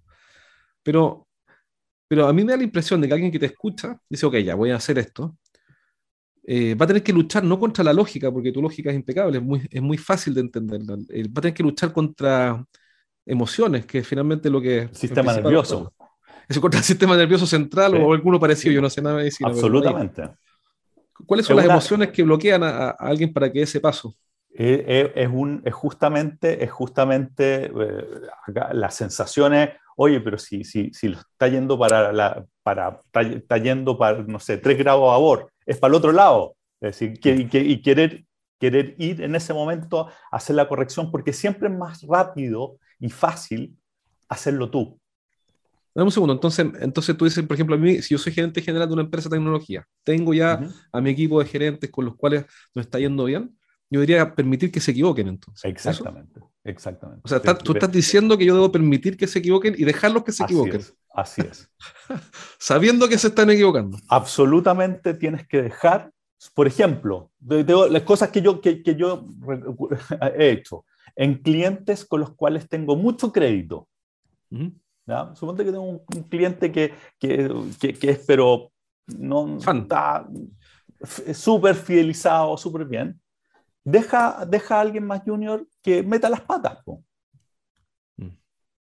Pero, 0.83 1.27
pero 2.07 2.27
a 2.27 2.33
mí 2.33 2.43
me 2.43 2.51
da 2.51 2.57
la 2.57 2.63
impresión 2.63 3.01
de 3.01 3.07
que 3.07 3.13
alguien 3.13 3.31
que 3.31 3.39
te 3.39 3.47
escucha 3.47 3.99
dice, 4.09 4.25
ok, 4.25 4.37
ya 4.37 4.55
voy 4.55 4.71
a 4.71 4.77
hacer 4.77 4.97
esto, 4.99 5.37
eh, 6.47 6.75
va 6.75 6.85
a 6.85 6.87
tener 6.87 7.01
que 7.01 7.13
luchar 7.13 7.43
no 7.43 7.59
contra 7.59 7.83
la 7.83 7.93
lógica, 7.93 8.31
porque 8.31 8.51
tu 8.51 8.61
lógica 8.61 8.91
es 8.91 8.95
impecable, 8.95 9.39
es 9.39 9.43
muy, 9.43 9.67
es 9.69 9.81
muy 9.81 9.97
fácil 9.97 10.33
de 10.35 10.41
entenderla. 10.41 10.97
Eh, 11.09 11.23
va 11.23 11.39
a 11.39 11.41
tener 11.41 11.53
que 11.55 11.63
luchar 11.63 11.91
contra 11.91 12.63
emociones, 13.25 13.85
que 13.87 14.03
finalmente 14.03 14.49
lo 14.49 14.61
que... 14.61 14.89
sistema 14.91 15.33
nervioso. 15.33 15.94
Eso 16.47 16.61
contra 16.61 16.79
el 16.79 16.83
sistema 16.83 17.15
nervioso 17.15 17.45
central 17.45 17.95
o 17.95 18.13
alguno 18.13 18.39
parecido, 18.39 18.73
yo 18.73 18.81
no 18.81 18.89
sé 18.89 19.01
nada 19.01 19.15
de 19.15 19.23
medicina. 19.23 19.49
Absolutamente. 19.49 20.29
¿Cuáles 21.25 21.45
son 21.45 21.57
las 21.57 21.65
emociones 21.65 22.11
que 22.11 22.23
bloquean 22.23 22.63
a, 22.63 22.89
alguien 22.89 23.31
para 23.31 23.51
que 23.51 23.61
ese 23.61 23.79
paso? 23.79 24.15
Es, 24.53 25.27
un, 25.31 25.61
es 25.65 25.73
justamente, 25.73 26.63
es 26.63 26.71
justamente 26.71 27.65
eh, 27.65 28.05
las 28.71 28.95
sensaciones, 28.95 29.71
oye, 29.97 30.21
pero 30.21 30.37
si, 30.37 30.63
si, 30.63 30.93
si 30.93 31.09
lo 31.09 31.19
está 31.19 31.47
yendo 31.47 31.77
para, 31.77 32.13
la, 32.13 32.45
para 32.63 32.99
está, 33.11 33.57
yendo 33.57 33.97
para, 33.97 34.23
no 34.23 34.39
sé, 34.39 34.57
3 34.57 34.77
grados 34.77 35.03
a 35.03 35.13
favor, 35.13 35.51
es 35.65 35.77
para 35.77 35.91
el 35.91 35.95
otro 35.95 36.11
lado. 36.11 36.55
Es 36.79 36.99
decir, 36.99 37.19
y, 37.21 37.81
querer, 37.81 38.23
querer 38.59 38.95
ir 38.97 39.21
en 39.21 39.35
ese 39.35 39.53
momento 39.53 40.07
a 40.07 40.35
hacer 40.35 40.55
la 40.55 40.67
corrección, 40.67 41.11
porque 41.11 41.33
siempre 41.33 41.67
es 41.67 41.75
más 41.75 42.03
rápido 42.03 42.77
y 42.99 43.09
fácil 43.09 43.77
hacerlo 44.29 44.69
tú. 44.69 44.99
Dame 45.95 46.07
un 46.07 46.11
segundo, 46.11 46.33
entonces, 46.33 46.67
entonces 46.81 47.15
tú 47.15 47.23
dices, 47.23 47.41
por 47.45 47.55
ejemplo, 47.55 47.75
a 47.75 47.79
mí, 47.79 48.01
si 48.01 48.13
yo 48.13 48.17
soy 48.17 48.33
gerente 48.33 48.61
general 48.61 48.89
de 48.89 48.93
una 48.93 49.03
empresa 49.03 49.29
de 49.29 49.37
tecnología, 49.37 49.87
tengo 50.03 50.33
ya 50.33 50.61
a 50.91 50.99
mi 51.01 51.11
equipo 51.11 51.39
de 51.39 51.45
gerentes 51.45 51.89
con 51.89 52.03
los 52.03 52.17
cuales 52.17 52.45
nos 52.73 52.85
está 52.85 52.99
yendo 52.99 53.23
bien, 53.23 53.57
yo 53.89 54.01
debería 54.01 54.35
permitir 54.35 54.71
que 54.73 54.81
se 54.81 54.91
equivoquen 54.91 55.29
entonces. 55.29 55.63
Exactamente, 55.63 56.41
exactamente. 56.65 57.21
O 57.23 57.29
sea, 57.29 57.39
tú 57.39 57.71
estás 57.71 57.91
diciendo 57.91 58.37
que 58.37 58.43
yo 58.43 58.55
debo 58.55 58.71
permitir 58.73 59.15
que 59.15 59.25
se 59.25 59.39
equivoquen 59.39 59.73
y 59.77 59.85
dejarlos 59.85 60.25
que 60.25 60.33
se 60.33 60.43
equivoquen. 60.43 60.81
así 61.13 61.41
es. 61.41 61.71
Sabiendo 62.59 63.07
que 63.07 63.17
se 63.17 63.27
están 63.27 63.49
equivocando. 63.51 63.97
Absolutamente 64.09 65.13
tienes 65.13 65.47
que 65.47 65.61
dejar, 65.61 66.11
por 66.53 66.67
ejemplo, 66.67 67.31
las 67.39 68.01
cosas 68.01 68.31
que 68.31 68.41
yo, 68.41 68.59
que, 68.59 68.83
que 68.83 68.95
yo 68.95 69.29
he 70.37 70.49
hecho 70.49 70.83
en 71.15 71.35
clientes 71.35 72.03
con 72.03 72.19
los 72.19 72.35
cuales 72.35 72.67
tengo 72.67 72.97
mucho 72.97 73.31
crédito. 73.31 73.87
Suponte 75.33 75.63
que 75.63 75.71
tengo 75.71 75.83
un, 75.83 76.23
cliente 76.29 76.71
que, 76.71 76.93
que, 77.19 77.95
que, 77.99 78.09
es, 78.09 78.23
pero 78.25 78.71
no 79.07 79.57
está 79.57 80.27
súper 81.33 81.75
fidelizado, 81.75 82.57
súper 82.57 82.85
bien. 82.85 83.19
Deja, 83.83 84.45
deja 84.47 84.77
a 84.77 84.81
alguien 84.81 85.05
más 85.05 85.21
junior 85.23 85.67
que 85.81 86.01
meta 86.01 86.27
las 86.29 86.41
patas. 86.41 86.79
Mm. 88.17 88.29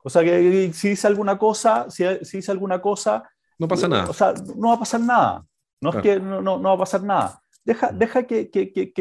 O 0.03 0.09
sea, 0.09 0.23
que 0.23 0.73
si 0.73 0.89
dice 0.89 1.05
alguna 1.05 1.37
cosa, 1.37 1.89
si, 1.89 2.03
si, 2.23 2.37
dice 2.37 2.51
alguna 2.51 2.81
cosa... 2.81 3.23
No 3.59 3.67
pasa 3.67 3.87
nada. 3.87 4.09
O 4.09 4.13
sea, 4.13 4.33
no 4.55 4.69
va 4.69 4.73
a 4.73 4.79
pasar 4.79 5.01
nada. 5.01 5.45
No 5.79 5.91
es 5.91 5.97
que 5.97 6.19
no, 6.19 6.41
no, 6.41 6.61
va 6.63 6.73
a 6.73 6.77
pasar 6.77 7.03
nada. 7.03 7.39
Deja, 7.63 7.91
mm. 7.91 7.97
deja 7.99 8.23
que, 8.23 8.49
que, 8.49 8.73
que, 8.73 8.93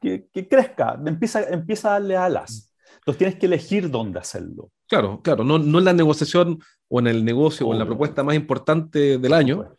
que, 0.00 0.48
crezca, 0.48 0.98
empieza, 1.04 1.42
empieza 1.44 1.88
a 1.90 1.92
darle 1.92 2.16
alas. 2.16 2.71
Entonces 3.02 3.18
tienes 3.18 3.36
que 3.36 3.46
elegir 3.46 3.90
dónde 3.90 4.20
hacerlo. 4.20 4.70
Claro, 4.86 5.20
claro, 5.22 5.42
no, 5.42 5.58
no 5.58 5.80
en 5.80 5.84
la 5.84 5.92
negociación 5.92 6.60
o 6.88 7.00
en 7.00 7.08
el 7.08 7.24
negocio 7.24 7.66
o 7.66 7.72
en 7.72 7.80
la 7.80 7.86
propuesta 7.86 8.22
más 8.22 8.36
importante 8.36 9.18
del 9.18 9.32
año, 9.32 9.74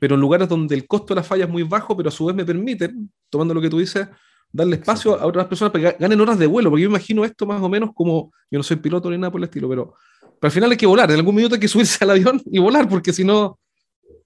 pero 0.00 0.16
en 0.16 0.20
lugares 0.20 0.48
donde 0.48 0.74
el 0.74 0.86
costo 0.88 1.14
de 1.14 1.20
la 1.20 1.22
falla 1.22 1.44
es 1.44 1.50
muy 1.50 1.62
bajo, 1.62 1.96
pero 1.96 2.08
a 2.08 2.12
su 2.12 2.24
vez 2.24 2.34
me 2.34 2.44
permiten, 2.44 3.12
tomando 3.30 3.54
lo 3.54 3.60
que 3.60 3.70
tú 3.70 3.78
dices, 3.78 4.08
darle 4.50 4.76
espacio 4.76 5.14
a 5.20 5.26
otras 5.26 5.46
personas 5.46 5.70
para 5.70 5.92
que 5.92 5.98
ganen 6.00 6.20
horas 6.20 6.40
de 6.40 6.46
vuelo, 6.46 6.70
porque 6.70 6.82
yo 6.82 6.88
imagino 6.88 7.24
esto 7.24 7.46
más 7.46 7.62
o 7.62 7.68
menos 7.68 7.90
como, 7.94 8.32
yo 8.50 8.58
no 8.58 8.64
soy 8.64 8.78
piloto 8.78 9.10
ni 9.10 9.18
nada 9.18 9.30
por 9.30 9.40
el 9.40 9.44
estilo, 9.44 9.68
pero, 9.68 9.94
al 10.40 10.50
final 10.50 10.70
hay 10.70 10.76
que 10.76 10.86
volar, 10.86 11.08
en 11.10 11.18
algún 11.18 11.36
minuto 11.36 11.54
hay 11.54 11.60
que 11.60 11.68
subirse 11.68 12.02
al 12.02 12.10
avión 12.10 12.42
y 12.46 12.58
volar, 12.58 12.88
porque 12.88 13.12
si 13.12 13.22
no, 13.22 13.60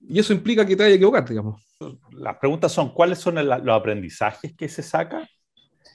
y 0.00 0.18
eso 0.18 0.32
implica 0.32 0.64
que 0.64 0.76
te 0.76 0.82
vaya 0.82 0.94
a 0.94 0.96
equivocar, 0.96 1.28
digamos. 1.28 1.62
Las 2.12 2.36
preguntas 2.38 2.72
son, 2.72 2.94
¿cuáles 2.94 3.18
son 3.18 3.34
los 3.34 3.76
aprendizajes 3.76 4.54
que 4.56 4.68
se 4.68 4.82
saca 4.82 5.28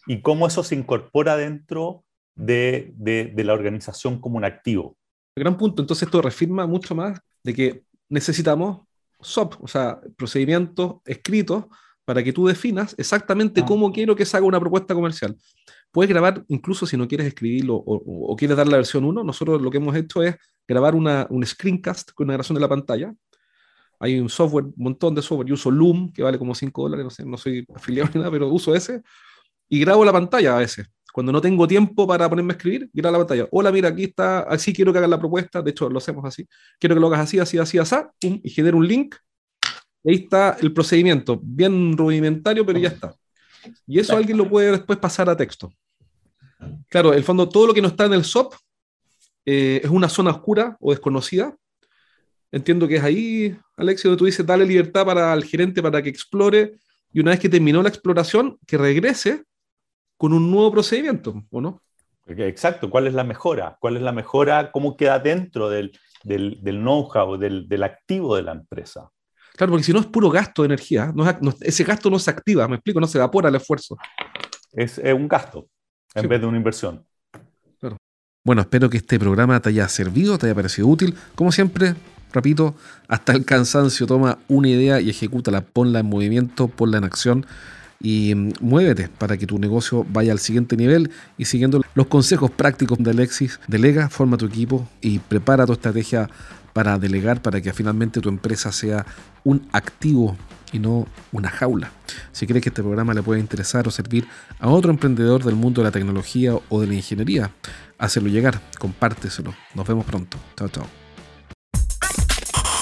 y 0.05 0.21
cómo 0.21 0.45
eso 0.45 0.63
se 0.63 0.75
incorpora 0.75 1.35
dentro 1.35 2.05
de, 2.35 2.93
de, 2.97 3.43
la 3.43 3.53
organización 3.53 4.19
como 4.19 4.37
un 4.37 4.45
activo. 4.45 4.97
gran 5.35 5.57
punto, 5.57 5.81
entonces 5.81 6.07
esto 6.07 6.21
reafirma 6.21 6.67
mucho 6.67 6.93
más 6.93 7.19
de 7.43 7.53
que 7.53 7.83
necesitamos 8.09 8.81
SOP, 9.21 9.55
o 9.61 9.67
sea, 9.67 9.99
procedimientos 10.17 10.97
escritos 11.05 11.65
para 12.03 12.23
que 12.23 12.31
tú 12.31 12.45
definas 12.45 12.93
exactamente 12.97 13.61
ah. 13.61 13.65
cómo 13.65 13.91
quiero 13.91 14.15
que 14.15 14.25
se 14.25 14.37
haga 14.37 14.45
una 14.45 14.59
propuesta 14.59 14.93
comercial. 14.93 15.35
Puedes 15.91 16.09
grabar, 16.09 16.43
incluso 16.49 16.85
si 16.85 16.97
no 16.97 17.07
quieres 17.07 17.27
escribirlo 17.27 17.75
o, 17.75 18.35
quieres 18.35 18.57
dar 18.57 18.67
la 18.67 18.77
versión 18.77 19.05
1, 19.05 19.23
nosotros 19.23 19.61
lo 19.61 19.71
que 19.71 19.77
hemos 19.77 19.95
hecho 19.95 20.21
es 20.21 20.35
grabar 20.67 20.93
una, 20.93 21.25
un 21.29 21.45
screencast 21.45 22.11
con 22.11 22.25
una 22.25 22.33
grabación 22.33 22.55
de 22.55 22.61
la 22.61 22.67
pantalla. 22.67 23.13
Hay 23.99 24.19
un 24.19 24.27
software, 24.27 24.65
un 24.65 24.73
montón 24.75 25.15
de 25.15 25.21
software. 25.21 25.47
Yo 25.47 25.53
uso 25.53 25.71
Loom, 25.71 26.11
que 26.11 26.21
vale 26.21 26.37
como 26.37 26.53
5 26.53 26.81
dólares, 26.81 27.05
no 27.05 27.09
sé, 27.09 27.25
no 27.25 27.37
soy 27.37 27.65
afiliado 27.73 28.09
ni 28.13 28.19
nada, 28.19 28.29
pero 28.29 28.49
uso 28.49 28.75
ese. 28.75 29.01
Y 29.69 29.79
grabo 29.79 30.03
la 30.03 30.11
pantalla 30.11 30.57
a 30.57 30.59
veces. 30.59 30.85
Cuando 31.15 31.31
no 31.31 31.39
tengo 31.39 31.65
tiempo 31.65 32.05
para 32.05 32.29
ponerme 32.29 32.51
a 32.51 32.57
escribir, 32.57 32.89
ir 32.93 33.07
a 33.07 33.09
la 33.09 33.19
pantalla. 33.19 33.47
Hola, 33.51 33.71
mira, 33.71 33.87
aquí 33.87 34.03
está, 34.03 34.39
así 34.39 34.73
quiero 34.73 34.91
que 34.91 34.97
hagas 34.97 35.09
la 35.09 35.17
propuesta. 35.17 35.61
De 35.61 35.71
hecho, 35.71 35.89
lo 35.89 35.99
hacemos 35.99 36.25
así. 36.25 36.45
Quiero 36.77 36.93
que 36.93 36.99
lo 36.99 37.07
hagas 37.07 37.21
así, 37.21 37.39
así, 37.39 37.57
así, 37.57 37.77
así, 37.77 37.95
y 38.19 38.49
genero 38.49 38.75
un 38.75 38.85
link. 38.85 39.15
Ahí 40.05 40.15
está 40.15 40.57
el 40.59 40.73
procedimiento, 40.73 41.39
bien 41.41 41.95
rudimentario, 41.95 42.65
pero 42.65 42.79
ya 42.79 42.89
está. 42.89 43.15
Y 43.87 43.97
eso 43.97 44.17
alguien 44.17 44.37
lo 44.37 44.49
puede 44.49 44.71
después 44.71 44.99
pasar 44.99 45.29
a 45.29 45.37
texto. 45.37 45.71
Claro, 46.89 47.13
el 47.13 47.23
fondo, 47.23 47.47
todo 47.47 47.67
lo 47.67 47.73
que 47.73 47.81
no 47.81 47.87
está 47.87 48.07
en 48.07 48.13
el 48.13 48.25
SOP 48.25 48.53
eh, 49.45 49.79
es 49.85 49.89
una 49.89 50.09
zona 50.09 50.31
oscura 50.31 50.75
o 50.81 50.91
desconocida. 50.91 51.55
Entiendo 52.51 52.89
que 52.89 52.97
es 52.97 53.03
ahí, 53.03 53.57
Alexio, 53.77 54.09
donde 54.09 54.19
tú 54.19 54.25
dices, 54.25 54.45
dale 54.45 54.65
libertad 54.65 55.05
para 55.05 55.33
el 55.33 55.45
gerente 55.45 55.81
para 55.81 56.01
que 56.01 56.09
explore 56.09 56.73
y 57.13 57.21
una 57.21 57.31
vez 57.31 57.39
que 57.39 57.47
terminó 57.47 57.81
la 57.81 57.87
exploración, 57.87 58.59
que 58.67 58.77
regrese 58.77 59.45
con 60.17 60.33
un 60.33 60.49
nuevo 60.49 60.71
procedimiento, 60.71 61.43
¿o 61.49 61.61
no? 61.61 61.81
Exacto, 62.27 62.89
¿cuál 62.89 63.07
es 63.07 63.13
la 63.13 63.23
mejora? 63.23 63.77
¿Cuál 63.79 63.97
es 63.97 64.01
la 64.01 64.11
mejora? 64.11 64.71
¿Cómo 64.71 64.97
queda 64.97 65.19
dentro 65.19 65.69
del, 65.69 65.97
del, 66.23 66.57
del 66.61 66.79
know-how, 66.79 67.37
del, 67.37 67.67
del, 67.67 67.83
activo 67.83 68.35
de 68.35 68.41
la 68.43 68.53
empresa? 68.53 69.09
Claro, 69.55 69.71
porque 69.71 69.83
si 69.83 69.93
no 69.93 69.99
es 69.99 70.07
puro 70.07 70.29
gasto 70.29 70.63
de 70.63 70.67
energía, 70.67 71.13
ese 71.61 71.83
gasto 71.83 72.09
no 72.09 72.17
se 72.17 72.31
activa, 72.31 72.67
me 72.67 72.75
explico, 72.75 72.99
no 72.99 73.07
se 73.07 73.19
evapora 73.19 73.49
el 73.49 73.55
esfuerzo. 73.55 73.97
Es, 74.73 74.97
un 74.97 75.27
gasto 75.27 75.67
en 76.15 76.27
vez 76.27 76.41
de 76.41 76.47
una 76.47 76.57
inversión. 76.57 77.05
Claro. 77.79 77.97
Bueno, 78.43 78.61
espero 78.61 78.89
que 78.89 78.97
este 78.97 79.19
programa 79.19 79.59
te 79.59 79.69
haya 79.69 79.87
servido, 79.87 80.37
te 80.37 80.47
haya 80.47 80.55
parecido 80.55 80.87
útil. 80.87 81.15
Como 81.35 81.51
siempre, 81.51 81.95
repito, 82.33 82.75
hasta 83.07 83.33
el 83.33 83.45
cansancio 83.45 84.07
toma 84.07 84.39
una 84.47 84.67
idea 84.67 84.99
y 84.99 85.09
ejecútala, 85.09 85.61
ponla 85.61 85.99
en 85.99 86.07
movimiento, 86.07 86.67
ponla 86.67 86.97
en 86.97 87.03
acción 87.05 87.45
y 87.99 88.33
mm, 88.35 88.53
muévete 88.61 89.09
para 89.09 89.37
que 89.37 89.47
tu 89.47 89.57
negocio 89.57 90.05
vaya 90.09 90.31
al 90.31 90.39
siguiente 90.39 90.77
nivel 90.77 91.11
y 91.37 91.45
siguiendo 91.45 91.81
los 91.93 92.07
consejos 92.07 92.51
prácticos 92.51 92.97
de 92.99 93.11
Alexis, 93.11 93.59
delega, 93.67 94.09
forma 94.09 94.37
tu 94.37 94.45
equipo 94.45 94.87
y 95.01 95.19
prepara 95.19 95.65
tu 95.65 95.73
estrategia 95.73 96.29
para 96.73 96.97
delegar 96.99 97.41
para 97.41 97.61
que 97.61 97.71
finalmente 97.73 98.19
tu 98.19 98.29
empresa 98.29 98.71
sea 98.71 99.05
un 99.43 99.67
activo 99.71 100.35
y 100.73 100.79
no 100.79 101.07
una 101.31 101.49
jaula. 101.49 101.91
Si 102.33 102.45
crees 102.45 102.61
que 102.61 102.69
este 102.69 102.83
programa 102.83 103.13
le 103.13 103.23
puede 103.23 103.39
interesar 103.39 103.87
o 103.87 103.91
servir 103.91 104.27
a 104.59 104.67
otro 104.67 104.91
emprendedor 104.91 105.43
del 105.43 105.55
mundo 105.55 105.81
de 105.81 105.85
la 105.85 105.91
tecnología 105.91 106.53
o 106.67 106.81
de 106.81 106.87
la 106.87 106.95
ingeniería, 106.95 107.51
hazlo 107.97 108.27
llegar, 108.27 108.59
compárteselo. 108.77 109.55
Nos 109.73 109.87
vemos 109.87 110.05
pronto. 110.05 110.37
Chao, 110.57 110.67
chao. 110.67 110.87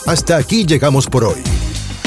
Hasta 0.08 0.38
aquí 0.38 0.66
llegamos 0.66 1.08
por 1.08 1.24
hoy. 1.24 1.63